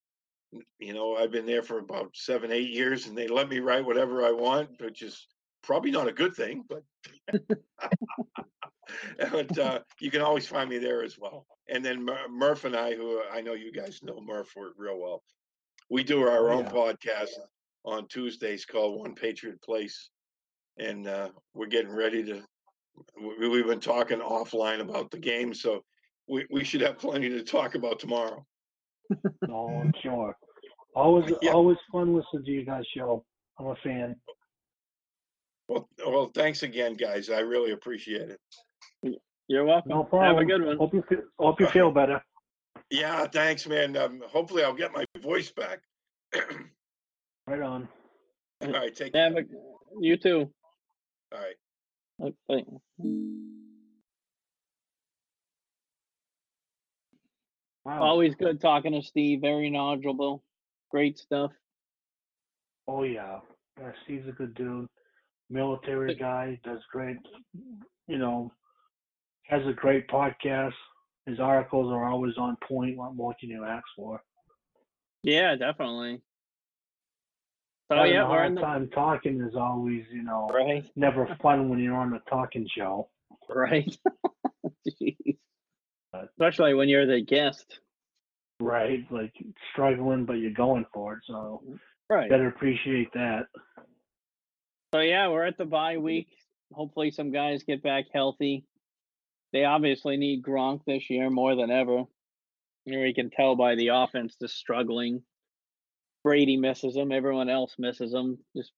[0.78, 3.85] you know, I've been there for about seven, eight years, and they let me write
[3.85, 5.26] whatever I want, which is
[5.62, 6.83] probably not a good thing, but
[9.31, 11.46] but uh, you can always find me there as well.
[11.68, 15.22] And then Murph and I, who I know you guys know Murph for real well,
[15.90, 16.70] we do our Oh, own yeah.
[16.70, 17.28] podcast
[17.88, 20.11] on Tuesdays called One Patriot Place,
[20.79, 22.42] and uh, we're getting ready to.
[23.20, 25.83] We, we've been talking offline about the game, so
[26.29, 28.44] we, we should have plenty to talk about tomorrow.
[29.46, 30.37] No, I'm sure.
[30.94, 31.53] Always, Yeah.
[31.53, 33.24] always fun listening to you guys' show.
[33.59, 34.16] I'm a fan.
[35.68, 37.31] Well, well, thanks again, guys.
[37.31, 39.18] I really appreciate it.
[39.48, 39.90] You're welcome.
[39.90, 40.35] No problem.
[40.37, 40.77] Have a good one.
[40.77, 42.22] Hope you feel, hope you feel better.
[42.90, 43.96] Yeah, thanks, man.
[43.96, 45.81] Um, hopefully, I'll get my voice back.
[47.49, 47.89] Right on.
[48.61, 49.43] All right, take Have care.
[49.43, 49.47] a,
[50.01, 50.51] you too.
[51.33, 52.35] All right.
[52.47, 52.69] Thank-
[57.85, 58.03] Wow.
[58.03, 59.41] Always good talking to Steve.
[59.41, 60.43] Very knowledgeable.
[60.91, 61.53] Great stuff.
[62.87, 63.39] Oh yeah.
[63.81, 63.93] yeah.
[64.05, 64.89] Steve's a good dude.
[65.49, 66.61] Military guy.
[66.65, 67.17] Does great.
[68.07, 68.53] You know,
[69.45, 70.75] has a great podcast.
[71.27, 72.97] His articles are always on point.
[72.97, 74.21] What more can you ask for?
[75.23, 76.21] Yeah, definitely.
[77.90, 81.27] So Having yeah, we're hard in the time talking is always, you know, right, never
[81.40, 83.09] fun when you're on a talking show.
[83.48, 83.96] right.
[85.01, 85.38] Jeez.
[86.12, 87.81] Especially when you're the guest.
[88.61, 89.07] Right.
[89.11, 89.33] Like
[89.72, 91.20] struggling, but you're going for it.
[91.27, 91.62] So
[92.11, 92.29] Right.
[92.29, 93.46] better appreciate that.
[94.94, 96.29] So yeah, we're at the bye week.
[96.72, 98.64] Hopefully, some guys get back healthy.
[99.53, 102.05] They obviously need Gronk this year more than ever.
[102.85, 105.22] You know, we can tell by the offense just struggling.
[106.22, 107.12] Brady misses him.
[107.12, 108.38] Everyone else misses him.
[108.57, 108.72] Just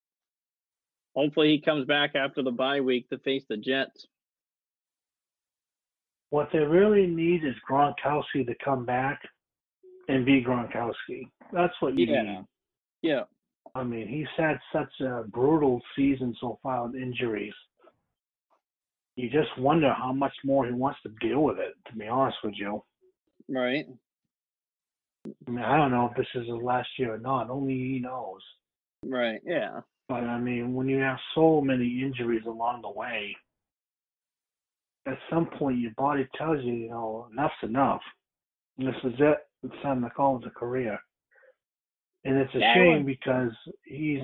[1.14, 4.07] hopefully he comes back after the bye week to face the Jets.
[6.31, 9.20] What they really need is Gronkowski to come back
[10.09, 11.29] and be Gronkowski.
[11.53, 12.22] That's what you Yeah.
[12.22, 12.44] need.
[13.03, 13.24] Yeah,
[13.74, 17.55] I mean, he's had such a brutal season so far with injuries.
[19.16, 22.38] You just wonder how much more he wants to deal with it, to be honest
[22.44, 22.85] with you.
[23.48, 23.87] right.
[25.51, 27.51] I mean, I don't know if this is his last year or not.
[27.51, 28.41] Only he knows.
[29.05, 29.41] Right.
[29.45, 29.81] Yeah.
[30.09, 33.35] But I mean, when you have so many injuries along the way,
[35.09, 38.01] at some point your body tells you, you know, enough's enough.
[38.79, 39.39] And this is it.
[39.65, 40.97] It's time to call it a career.
[42.25, 43.51] And it's a I shame would- because
[43.85, 44.23] he's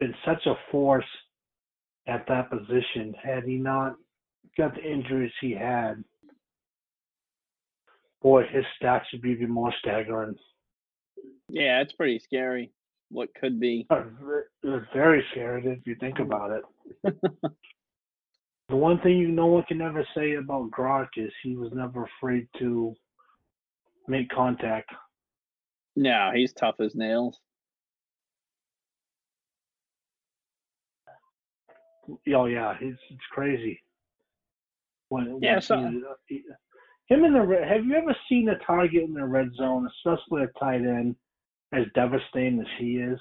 [0.00, 1.04] been such a force
[2.08, 3.14] at that position.
[3.22, 3.94] Had he not
[4.58, 6.02] got the injuries he had,
[8.22, 10.34] boy, his stats would be even more staggering.
[11.48, 12.72] Yeah, it's pretty scary.
[13.10, 13.86] What could be.
[13.90, 14.02] Uh,
[14.64, 16.64] It's very scary if you think about it.
[18.68, 22.04] the one thing you no one can ever say about Gronk is he was never
[22.18, 22.94] afraid to
[24.08, 24.90] make contact.
[25.94, 27.38] No, he's tough as nails.
[32.34, 33.80] Oh yeah, it's it's crazy.
[35.08, 36.42] When, Yeah, when so- he-
[37.08, 40.42] him in the red, have you ever seen a target in the red zone, especially
[40.42, 41.16] a tight end,
[41.72, 43.18] as devastating as he is?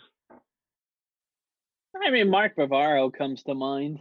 [2.04, 4.00] I mean, Mark Bavaro comes to mind.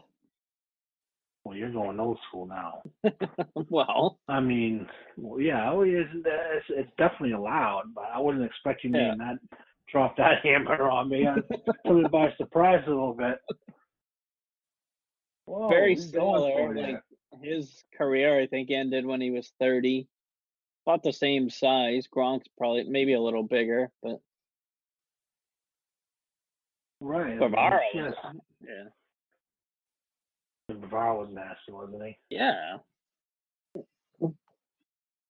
[1.44, 2.83] Well, you're going old school now.
[3.68, 4.87] well, I mean,
[5.18, 9.07] well, yeah, oh, it's, it's, it's definitely allowed, but I wasn't expecting Yeah.
[9.07, 9.37] you to not
[9.90, 11.27] drop that hammer on me.
[11.29, 11.35] I
[11.87, 13.38] took me by surprise a little bit.
[15.44, 16.75] Whoa, very similar.
[16.75, 17.03] Like
[17.42, 20.09] his career, I think, ended when he was thirty.
[20.87, 22.07] About the same size.
[22.14, 24.20] Gronk's probably maybe a little bigger, but
[27.00, 27.26] right.
[27.26, 27.80] I mean, Bavaro.
[27.94, 28.14] was-
[28.61, 28.85] Yeah.
[30.70, 32.18] Bavaro was nasty, wasn't he?
[32.30, 32.78] Yeah.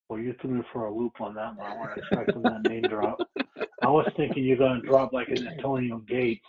[0.09, 1.67] Well, you threw me for a loop on that one.
[1.73, 3.21] I wasn't expecting that name drop.
[3.83, 6.45] I was thinking you're going to drop like an Antonio Gates.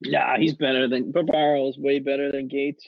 [0.00, 2.86] Yeah, he's better than Bavaro is way better than Gates.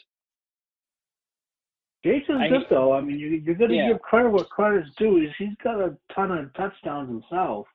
[2.17, 2.93] Is I- good though.
[2.93, 3.89] I mean, you, you're going to Yeah.
[3.93, 5.17] give credit what credit's due.
[5.21, 7.67] He's, he's got a ton of touchdowns himself.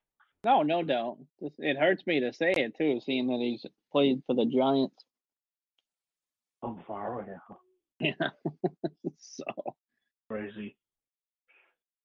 [0.43, 1.17] No, no doubt.
[1.59, 4.95] It hurts me to say it too, seeing that he's played for the Giants.
[6.61, 7.55] Oh, Bavaro, yeah.
[8.19, 8.29] Yeah.
[9.17, 9.43] so
[10.29, 10.75] crazy.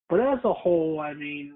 [0.09, 1.55] But as a whole, I mean,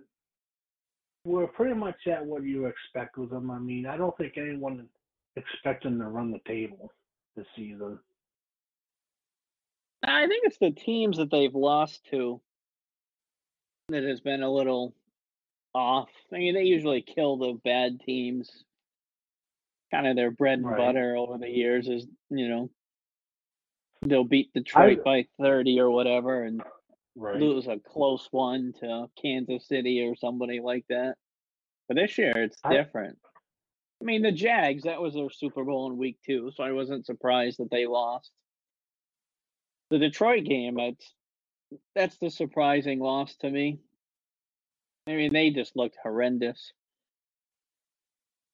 [1.24, 3.50] we're pretty much at what you expect with them.
[3.50, 4.88] I mean, I don't think anyone
[5.36, 6.92] expect them to run the table
[7.36, 7.98] this season.
[10.02, 12.40] I think it's the teams that they've lost to
[13.88, 14.94] that has been a little
[15.74, 16.10] off.
[16.32, 18.64] I mean, they usually kill the bad teams.
[19.90, 20.76] Kind of their bread and Right.
[20.78, 22.70] butter over the years is, you know,
[24.02, 26.62] they'll beat Detroit by 30 or whatever and
[27.14, 27.38] Right.
[27.38, 31.18] lose a close one to Kansas City or somebody like that.
[31.88, 33.18] But this year it's I- different.
[34.00, 37.06] I mean, the Jags, that was their Super Bowl in week two, so I wasn't
[37.06, 38.32] surprised that they lost.
[39.92, 41.12] The Detroit game, that's
[41.94, 43.78] that's the surprising loss to me.
[45.06, 46.72] I mean, they just looked horrendous.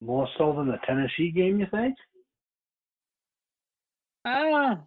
[0.00, 1.94] More so than the Tennessee game, you think?
[4.24, 4.80] Ah,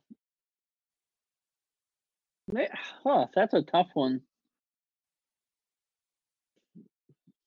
[3.03, 4.21] huh, that's a tough one.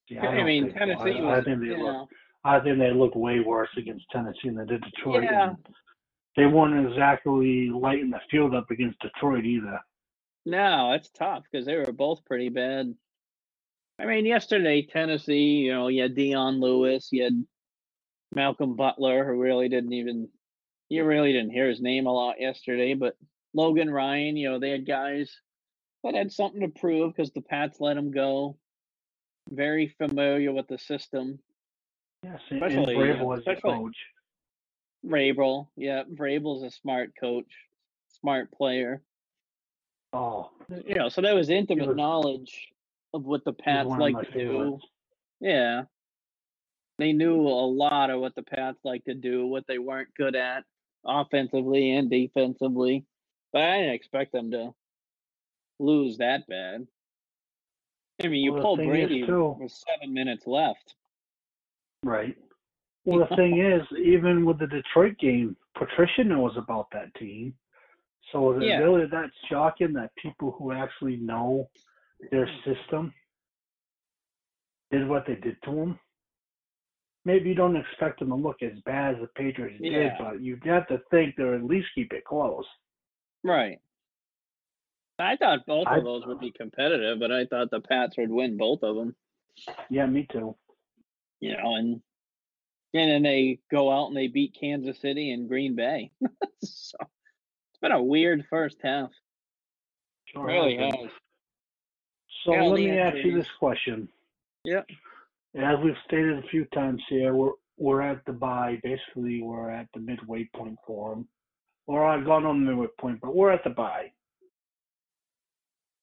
[0.08, 0.72] See, I, don't mean.
[0.72, 1.78] Tennessee I, I think they look.
[1.78, 2.08] know,
[2.44, 5.24] I think they look way worse against Tennessee than they did Detroit.
[5.24, 5.50] Yeah.
[5.50, 5.56] and
[6.36, 9.80] They weren't exactly lighting the field up against Detroit either.
[10.46, 12.94] no, it's tough because they were both pretty bad.
[13.98, 17.44] I mean, yesterday Tennessee, you know, you had Dion Lewis, you had
[18.34, 20.28] Malcolm Butler, who really didn't even,
[20.88, 23.16] you really didn't hear his name a lot yesterday, but
[23.54, 25.30] Logan Ryan, you know, they had guys
[26.02, 28.56] that had something to prove because the Pats let him go.
[29.50, 31.38] Very familiar with the system.
[32.24, 33.96] Yes, and Especially, Vrabel uh, as especially- coach.
[35.06, 37.52] Vrabel, yeah, Vrabel's a smart coach,
[38.08, 39.02] smart player.
[40.12, 42.68] Oh, uh, You know, so that was intimate was- knowledge
[43.12, 44.78] of what the Pats like to do.
[45.40, 45.84] Yeah.
[46.98, 50.34] They knew a lot of what the Pats like to do, what they weren't good
[50.36, 50.64] at,
[51.04, 53.04] offensively and defensively.
[53.52, 54.74] But I didn't expect them to
[55.78, 56.86] lose that bad.
[58.22, 60.94] I mean, you Well, pulled Brady with seven minutes left.
[62.04, 62.36] Right.
[63.04, 67.54] Well, the thing is, even with the Detroit game, Patricia knows about that team.
[68.32, 68.78] So is it Yeah.
[68.78, 71.68] really that shocking that people who actually know
[72.30, 73.12] their system
[74.90, 76.00] did what they did to them?
[77.26, 80.58] Maybe you don't expect them to look as bad as the Patriots did, but you
[80.64, 82.66] have to think they'll at least keep it close.
[83.42, 83.80] Right.
[85.18, 88.30] I thought both I- of those would be competitive, but I thought the Pats would
[88.30, 89.14] win both of them.
[89.88, 90.56] Yeah, me too.
[91.40, 92.02] You know, and
[92.94, 96.12] and then they go out and they beat Kansas City and Green Bay.
[96.62, 99.10] so it's been a weird first half.
[100.26, 101.10] Sure really has has.
[102.44, 104.08] So Yeah, let me ask you this question.
[104.64, 104.86] Yep.
[105.56, 108.78] As we've stated a few times here, we're we're at the bye.
[108.82, 111.28] Basically, we're at the midway point for them.
[111.86, 114.12] Or I've gone on the midway point, but we're at the bye.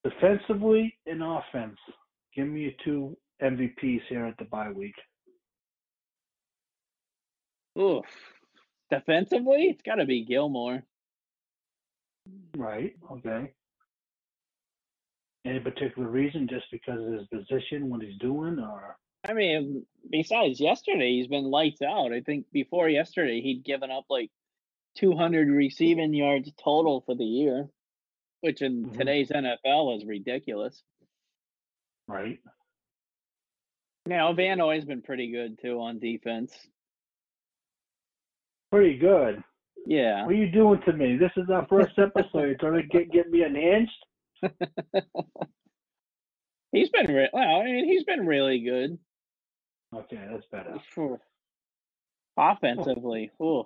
[0.04, 1.78] Defensively and offense,
[2.36, 4.96] give me your two MVPs here at the bye week.
[7.80, 8.06] Oof.
[8.90, 10.84] Defensively, it's got to be Gilmore.
[12.56, 12.94] Right.
[13.12, 13.52] Okay.
[15.46, 16.48] Any particular reason?
[16.48, 21.46] Just because of his position, what he's doing, or I mean, besides yesterday, he's been
[21.46, 22.12] lights out.
[22.12, 24.30] I think before yesterday, he'd given up like
[24.98, 27.70] 200 receiving yards total for the year,
[28.42, 28.98] which in Mhm.
[28.98, 30.84] today's NFL is ridiculous.
[32.08, 32.40] right?
[34.06, 36.68] Now, Van Noy's been pretty good too on defense.
[38.72, 39.44] Pretty good.
[39.86, 40.24] Yeah.
[40.26, 41.18] What are you doing to me?
[41.18, 42.30] This is our first episode.
[42.34, 43.92] You're trying to get get me unhinged.
[46.72, 47.60] He's been re- well.
[47.62, 48.98] I mean, he's been really good
[49.94, 50.76] Okay, that's better.
[50.96, 51.20] for
[52.38, 53.30] offensively.
[53.44, 53.66] Oof.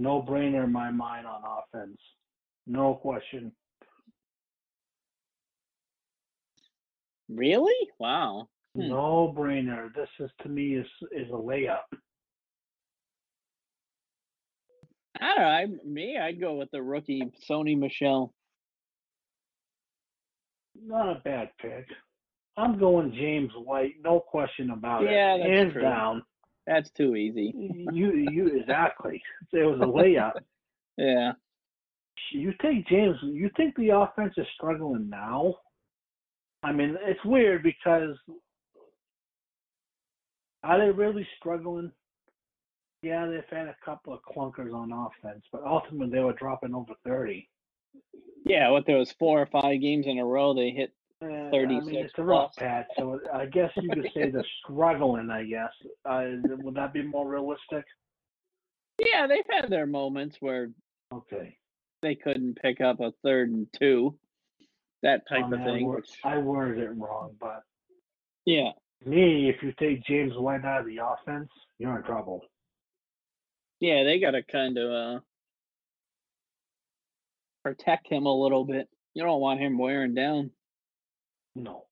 [0.00, 1.98] No brainer in my mind on offense.
[2.66, 3.52] No question.
[7.28, 7.74] Really?
[7.98, 8.48] Wow.
[8.74, 8.88] Hmm.
[8.88, 9.92] No brainer.
[9.94, 11.82] This is to me is is a layup.
[15.24, 15.48] I don't know.
[15.48, 18.32] I, me, I'd go with the rookie Sony Michel.
[20.86, 21.86] Not a bad pick.
[22.56, 25.38] I'm going James White, no question about Yeah, it.
[25.38, 25.82] that's Hands true.
[25.82, 26.22] down.
[26.66, 27.52] That's too easy.
[27.92, 29.20] You you exactly.
[29.52, 30.32] It was a layup.
[30.96, 31.32] Yeah.
[32.30, 33.16] You think James?
[33.22, 35.56] You think the offense is struggling now?
[36.62, 38.16] I mean, it's weird because
[40.62, 41.90] are they really struggling?
[43.04, 46.94] Yeah, they've had a couple of clunkers on offense, but ultimately they were dropping over
[47.04, 47.48] thirty.
[48.46, 48.70] Yeah.
[48.70, 50.92] What there was four or five games in a row they hit.
[51.22, 54.44] Uh, I 36 mean, it's a rough patch, so I guess you could say they're
[54.62, 55.30] struggling.
[55.30, 55.70] I guess
[56.04, 56.24] uh,
[56.62, 57.84] would that be more realistic?
[58.98, 60.70] Yeah, they've had their moments where
[61.12, 61.56] Okay.
[62.02, 64.18] they couldn't pick up a third and two,
[65.02, 65.84] that type I of mean, I thing.
[65.86, 67.62] wor- Which, I worded it wrong, but
[68.44, 68.72] yeah.
[69.06, 72.42] me, if you take James White out of the offense, you're in trouble.
[73.80, 75.20] Yeah, they got to kind of uh,
[77.62, 78.88] protect him a little bit.
[79.14, 80.50] You don't want him wearing down.
[81.54, 81.84] No.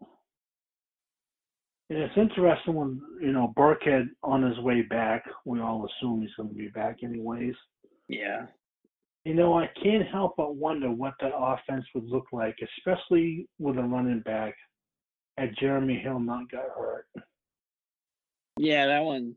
[1.91, 6.35] And it's interesting when, you know, Burkhead on his way back, we all assume he's
[6.37, 7.55] going to be back anyways.
[8.09, 8.47] Yeah.
[9.25, 13.77] You know, I can't help but wonder what that offense would look like, especially with
[13.77, 14.55] a running back
[15.39, 17.07] had Jeremy Hill not got hurt.
[18.59, 19.37] Yeah, that one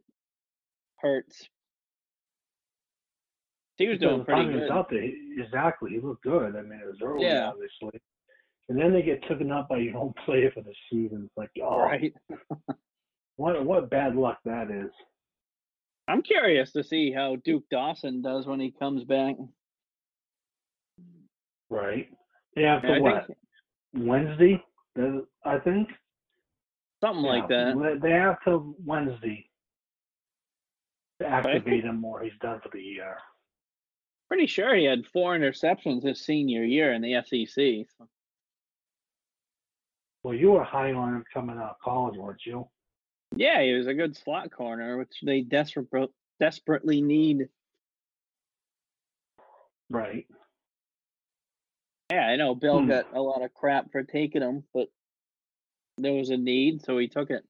[0.97, 1.47] hurts.
[3.77, 4.71] He was doing pretty good.
[4.71, 5.03] out there,
[5.37, 5.91] exactly.
[5.91, 6.55] He looked good.
[6.55, 7.49] I mean, it was early, Yeah.
[7.49, 7.99] obviously.
[8.69, 11.23] And then they get taken up by your own player for the season.
[11.25, 12.13] It's like, oh, Right.
[13.35, 14.91] what what bad luck that is.
[16.07, 19.35] I'm curious to see how Duke Dawson does when he comes back.
[21.69, 22.07] Right.
[22.55, 23.27] They have Yeah, to I what?
[23.27, 23.37] think
[23.95, 24.63] Wednesday,
[25.43, 25.89] I think.
[27.03, 27.99] something like that.
[28.01, 29.49] They have till Wednesday
[31.21, 33.17] to activate him or he's done for the year.
[34.27, 37.85] Pretty sure he had four interceptions his senior year in the SEC.
[37.97, 38.09] so-
[40.23, 42.67] Well, you were high on him coming out of college, weren't you?
[43.35, 47.49] Yeah, he was a good slot corner, which they desperate, desperately need.
[49.89, 50.27] Right.
[52.11, 52.87] Yeah, I know Bill Hmm.
[52.87, 54.89] got a lot of crap for taking him, but
[55.97, 57.47] there was a need, so he took it.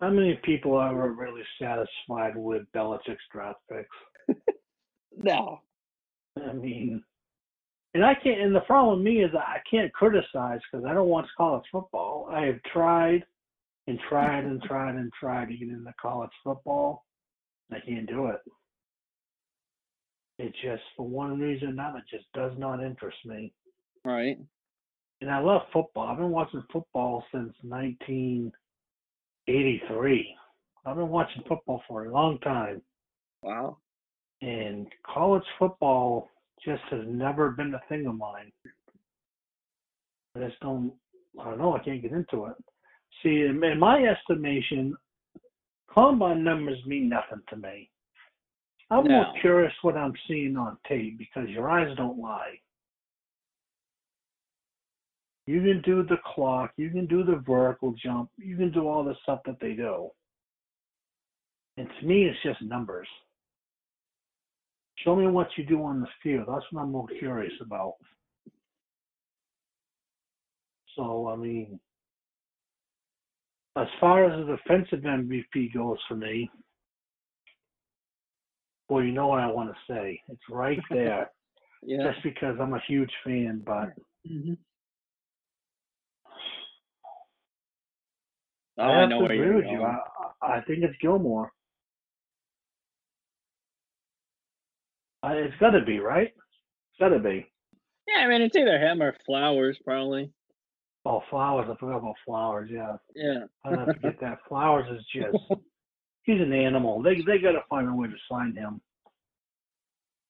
[0.00, 3.96] How many people are really satisfied with Belichick's draft picks?
[5.16, 5.60] No.
[6.36, 7.02] I mean,
[7.94, 8.40] and I can't.
[8.40, 12.28] And the problem with me is I can't criticize because I don't watch college football.
[12.30, 13.24] I have tried
[13.86, 17.04] and tried and tried and tried to get into college football.
[17.72, 18.38] I can't do it.
[20.38, 23.52] It just, for one reason or another, just does not interest me.
[24.04, 24.38] Right.
[25.20, 26.08] And I love football.
[26.08, 30.36] I've been watching football since 1983.
[30.86, 32.80] I've been watching football for a long time.
[33.42, 33.76] Wow.
[34.42, 36.28] And college football
[36.64, 38.52] just has never been a thing of mine.
[40.36, 40.92] I just don't.
[41.40, 41.76] I don't know.
[41.76, 42.54] I can't get into it.
[43.22, 44.94] See, in, in my estimation,
[45.92, 47.90] combine numbers mean nothing to me.
[48.90, 52.58] I'm more curious what I'm seeing on tape because your eyes don't lie.
[55.46, 59.04] You can do the clock, you can do the vertical jump, you can do all
[59.04, 60.10] the stuff that they do.
[61.76, 63.08] And to me, it's just numbers.
[65.04, 66.46] Show me what you do on the field.
[66.48, 67.94] That's what I'm more curious about.
[70.96, 71.80] So, I mean,
[73.76, 76.50] as far as the defensive MVP goes for me,
[78.88, 80.20] well, you know what I want to say.
[80.28, 81.30] It's right there,
[81.82, 82.12] Yeah.
[82.12, 83.62] just because I'm a huge fan.
[83.64, 83.92] But
[84.26, 84.54] hmm
[88.78, 89.82] Oh, I I have know to agree with you.
[89.82, 89.98] I
[90.42, 91.52] I think it's Gilmore.
[95.22, 96.28] I, it's got to be right.
[96.28, 97.46] It's got to be.
[98.08, 100.30] Yeah, I mean it's either him or Flowers, probably.
[101.06, 101.68] Oh, Flowers.
[101.70, 102.70] I forgot about Flowers.
[102.72, 102.96] Yeah.
[103.14, 103.44] Yeah.
[103.64, 104.38] I don't have to get that.
[104.48, 105.38] Flowers is just
[106.22, 107.02] he's an animal.
[107.02, 108.80] They they gotta find a way to sign him.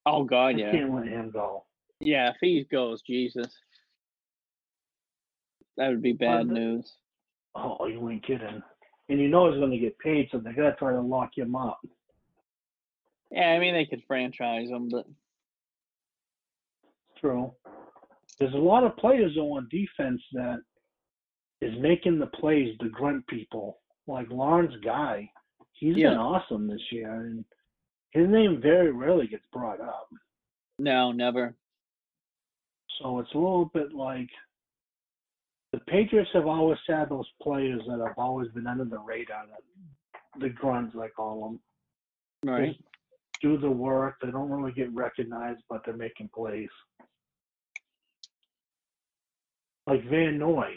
[0.06, 0.70] Oh God, yeah.
[0.72, 1.64] can't let him go.
[2.00, 3.46] Yeah, if he goes, Jesus.
[5.76, 6.92] That would be bad the- uh, news.
[7.54, 8.62] Oh, you ain't kidding.
[9.08, 11.80] And you know he's gonna get paid, so they gotta try to lock him up.
[13.30, 15.06] Yeah, I mean they could franchise them, but
[17.20, 17.52] True.
[18.38, 20.60] There's a lot of players though on defense that
[21.60, 23.78] is making the plays the grunt people.
[24.06, 25.30] Like Lawrence Guy.
[25.74, 26.10] He's Yeah.
[26.10, 27.44] been awesome this year and
[28.12, 30.08] his name very rarely gets brought up.
[30.78, 31.54] no, never.
[32.98, 34.28] So it's a little bit like
[35.72, 39.46] the Patriots have always had those players that have always been under the radar,
[40.38, 41.60] the grunts, I call them.
[42.50, 42.76] Right.
[43.40, 44.16] Do the work.
[44.22, 46.68] They don't really get recognized, but they're making plays.
[49.86, 50.74] Like Van Noy.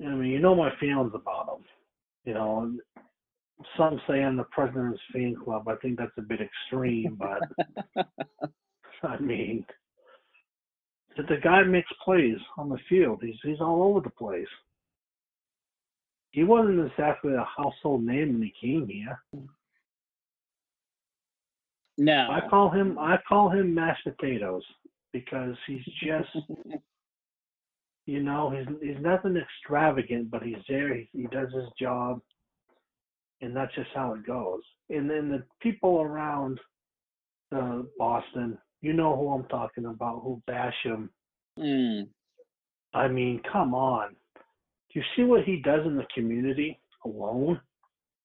[0.00, 1.64] I mean, you know my feelings about him.
[2.24, 2.72] You know,
[3.76, 5.68] some say I'm the president of his fan club.
[5.68, 8.06] I think that's a bit extreme, but
[9.02, 9.64] I mean,
[11.16, 13.20] the guy makes plays on the field.
[13.22, 14.46] He's he's all over the place.
[16.30, 19.20] He wasn't exactly a household name when he came here.
[21.98, 22.28] No.
[22.30, 24.64] I call him I call him mashed potatoes
[25.12, 26.46] because he's just
[28.06, 30.94] you know he's he's nothing extravagant, but he's there.
[30.94, 32.20] He, he does his job,
[33.40, 34.62] and that's just how it goes.
[34.90, 36.58] And then the people around
[37.54, 41.10] uh, Boston, you know who I'm talking about, who bash him.
[41.58, 42.08] Mm.
[42.94, 44.10] I mean, come on.
[44.92, 47.60] Do you see what he does in the community alone?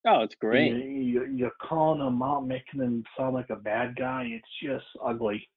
[0.06, 0.72] Oh, it's great.
[0.74, 4.28] You, you, you're calling him out, making him sound like a bad guy.
[4.30, 5.48] It's just ugly.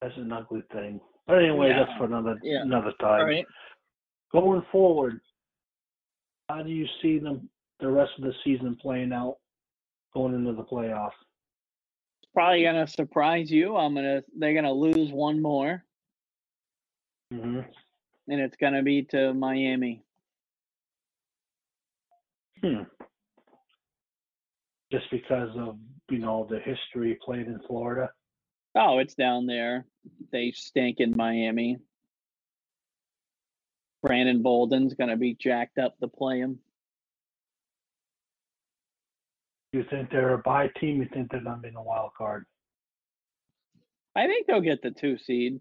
[0.00, 1.00] That's an ugly thing.
[1.26, 1.84] But anyway, Yeah.
[1.84, 2.62] that's for another Yeah.
[2.62, 3.26] another time.
[3.26, 3.46] Right.
[4.32, 5.20] Going forward,
[6.48, 7.48] how do you see them
[7.80, 9.38] the rest of the season playing out
[10.14, 11.10] going into the playoffs?
[12.34, 13.76] Probably gonna surprise you.
[13.76, 14.22] I'm gonna.
[14.38, 15.82] They're gonna lose one more,
[17.32, 17.60] Mm-hmm.
[18.28, 20.04] and it's gonna be to Miami.
[22.62, 22.82] Hmm.
[24.90, 25.76] Just because of
[26.10, 28.10] you know, the history played in Florida?
[28.74, 29.86] Oh, it's down there.
[30.32, 31.78] They stink in Miami.
[34.02, 36.58] Brandon Bolden's gonna be jacked up to play him.
[39.72, 41.00] You think they're a bye team?
[41.02, 42.44] You think they're gonna be in the wild card?
[44.14, 45.60] I think they'll get the two seed.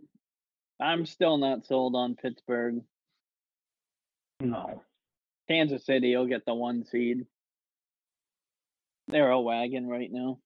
[0.80, 2.82] I'm still not sold on Pittsburgh.
[4.42, 4.84] No.
[5.48, 7.26] Kansas City will get the one seed.
[9.08, 10.40] They're a wagon right now.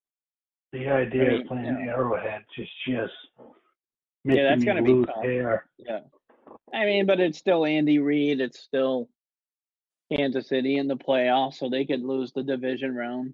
[0.74, 1.93] The idea mean, of playing yeah.
[1.93, 3.14] Arrowhead just just
[4.24, 5.24] making that's gonna be lose tough.
[5.24, 5.66] hair.
[5.78, 6.02] Yeah.
[6.74, 8.41] I mean, but it's still Andy Reid.
[8.41, 9.10] It's still
[10.12, 13.34] Kansas City in the playoffs, so they could lose the division round.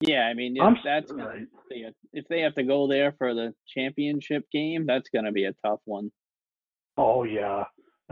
[0.00, 1.46] Yeah, I mean, if that's gonna right.
[1.70, 5.32] be a, if they have to go there for the championship game, that's going to
[5.32, 6.10] be a tough one.
[6.96, 7.64] Oh yeah,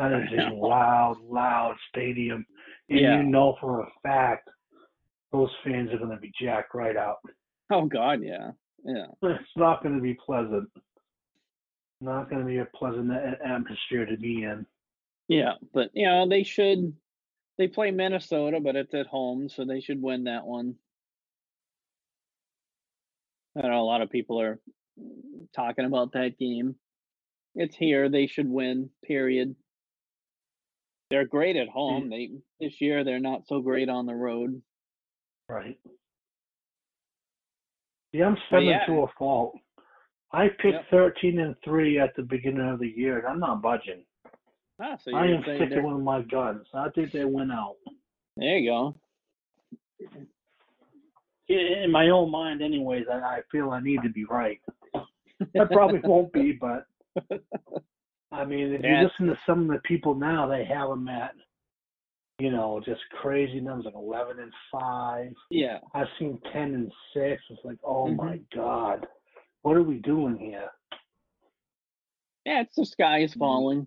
[0.09, 2.45] that is a loud, loud stadium,
[2.89, 3.17] and Yeah.
[3.19, 4.49] you know for a fact
[5.33, 7.19] those fans are going to be jacked right out.
[7.71, 8.51] Oh God, yeah,
[8.85, 10.69] yeah, It's not going to be pleasant.
[12.01, 14.67] Not going to be a pleasant atmosphere to be in.
[15.29, 15.53] yeah.
[15.75, 16.95] But you know, they should.
[17.59, 20.77] They play Minnesota, but it's at home, so they should win that one.
[23.57, 24.59] I know a lot of people are
[25.55, 26.77] talking about that game.
[27.55, 28.09] It's here.
[28.09, 28.89] They should win.
[29.05, 29.55] Period.
[31.11, 32.09] They're great at home.
[32.09, 32.31] They
[32.61, 34.63] this year they're not so great on the road.
[35.49, 35.79] Right.
[38.13, 38.87] Yeah, I'm spending yeah.
[38.87, 39.55] to a fault.
[40.33, 40.91] I picked Yep.
[40.91, 44.05] 13 and three at the beginning of the year, and I'm not budging.
[44.81, 46.67] Ah, so I am sticking they're- with my guns.
[46.73, 47.77] I think they went out.
[48.37, 48.95] There you go.
[51.49, 54.61] In in my own mind, anyways, I, I feel I need to be right.
[54.95, 56.87] I probably won't be, but
[58.33, 59.01] I mean, if Yeah.
[59.01, 61.35] you listen to some of the people now, they have them at,
[62.39, 65.35] you know, just crazy numbers like 11 and five.
[65.51, 65.79] Yeah.
[65.95, 67.43] I've seen 10 and six.
[67.51, 68.59] It's like, oh my Mm-hmm.
[68.59, 69.07] god,
[69.63, 70.71] what are we doing here?
[72.47, 73.39] Yeah, it's the sky is Mm-hmm.
[73.41, 73.87] falling.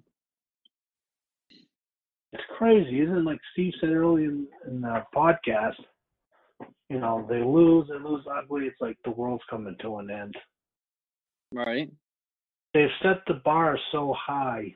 [2.33, 3.23] It's crazy, isn't it?
[3.25, 5.75] Like Steve said earlier in, in the podcast,
[6.89, 8.65] you know, they lose, they lose ugly.
[8.65, 10.35] It's like the world's coming to an end.
[11.51, 11.91] Right.
[12.73, 14.73] They've set the bar so high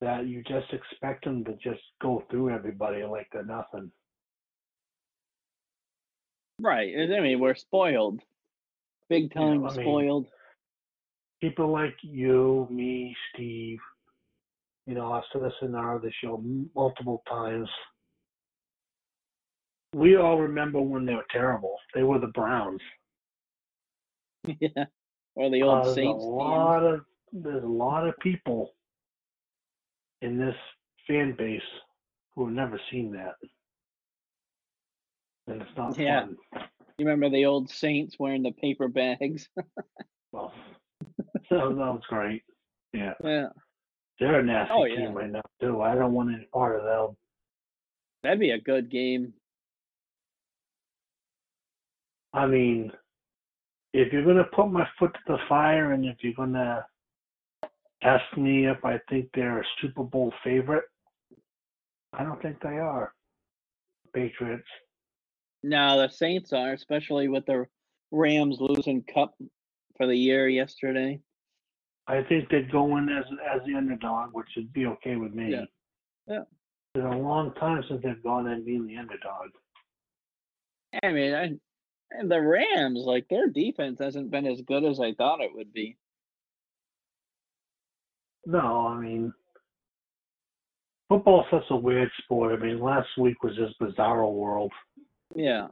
[0.00, 3.90] that you just expect them to just go through everybody like they're nothing.
[6.60, 6.92] Right.
[6.96, 8.20] I mean, we're spoiled.
[9.08, 10.26] Big Yeah, time I mean- spoiled.
[11.40, 13.78] People like you, me, Steve,
[14.86, 16.42] you know, I've said this in our other show
[16.74, 17.68] multiple times.
[19.94, 21.76] We all remember when they were terrible.
[21.94, 22.80] They were the Browns.
[24.60, 24.84] yeah.
[25.36, 28.74] Or the Uh, old there's Saints a lot of there's a lot of people
[30.22, 30.54] in this
[31.06, 31.60] fan base
[32.34, 33.34] who have never seen that,
[35.48, 36.26] and it's not Yeah.
[36.26, 36.36] fun.
[36.98, 39.48] You remember the old Saints wearing the paper bags?
[40.32, 40.52] Well,
[41.48, 42.42] that was, that was great.
[42.92, 43.50] Yeah, yeah.
[44.18, 44.96] they're a nasty Oh, yeah.
[44.96, 45.80] team right now too.
[45.80, 47.16] I don't want any part of them.
[48.24, 49.32] That'd be a good game.
[52.32, 52.92] I mean,
[53.94, 56.84] if you're gonna put my foot to the fire, and if you're gonna
[58.02, 60.84] ask me if I think they're a Super Bowl favorite,
[62.12, 63.14] I don't think they are.
[64.12, 64.68] Patriots.
[65.62, 67.66] No, the Saints are, especially with the
[68.10, 69.34] Rams losing Kupp
[69.96, 71.20] for the year yesterday.
[72.06, 73.24] I think they'd go in as
[73.54, 75.52] as the underdog, which would be okay with me.
[75.52, 75.64] Yeah.
[76.26, 76.40] Yeah.
[76.40, 79.50] It's been a long time since they've gone in being the underdog.
[81.02, 81.54] I mean, I,
[82.22, 85.96] the Rams, like their defense hasn't been as good as I thought it would be.
[88.46, 89.32] No, I mean,
[91.08, 92.52] football's such a weird sport.
[92.58, 94.72] I mean, last week was just bizarro world.
[95.34, 95.68] Yeah.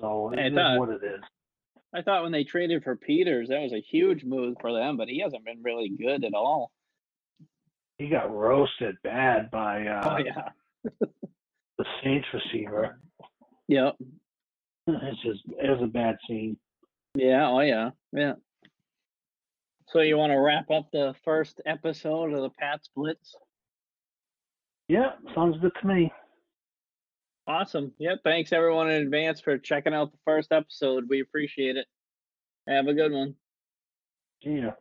[0.00, 1.20] So it I is thought- what it is.
[1.94, 5.08] I thought when they traded for Peters, that was a huge move for them, but
[5.08, 6.70] he hasn't been really good at all.
[7.96, 10.50] He got roasted bad by uh, oh yeah.
[11.78, 13.00] the Saints receiver.
[13.68, 13.96] Yep.
[14.88, 16.56] It's just it was a bad scene.
[17.14, 17.90] Yeah, oh yeah.
[18.12, 18.34] Yeah.
[19.88, 23.34] So you want to wrap up the first episode of the Pats Blitz?
[24.88, 26.12] Yeah, sounds good to me.
[27.46, 27.92] Awesome.
[27.98, 28.18] Yep.
[28.24, 31.04] Thanks everyone in advance for checking out the first episode.
[31.08, 31.86] We appreciate it.
[32.68, 33.34] Have a good one.
[34.42, 34.72] Yeah.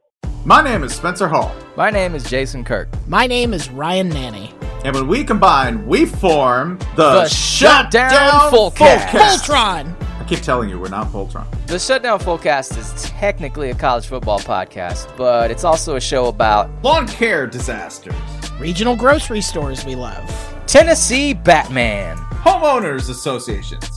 [0.43, 2.89] My name is Spencer Hall, My name is Jason Kirk.
[3.07, 4.56] My name is Ryan Nanni.
[4.87, 9.07] And when we combine, we form the, The Shutdown Shutdown Fullcast.
[9.07, 10.01] Voltron!
[10.17, 11.45] I keep telling you, we're not Voltron.
[11.67, 16.69] The Shutdown Fullcast is technically a college football podcast, but it's also a show about
[16.85, 18.15] Lawn care disasters,
[18.61, 20.23] Regional grocery stores we love.
[20.67, 23.96] Tennessee Batman, homeowners associations,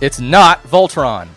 [0.00, 1.28] It's not Voltron.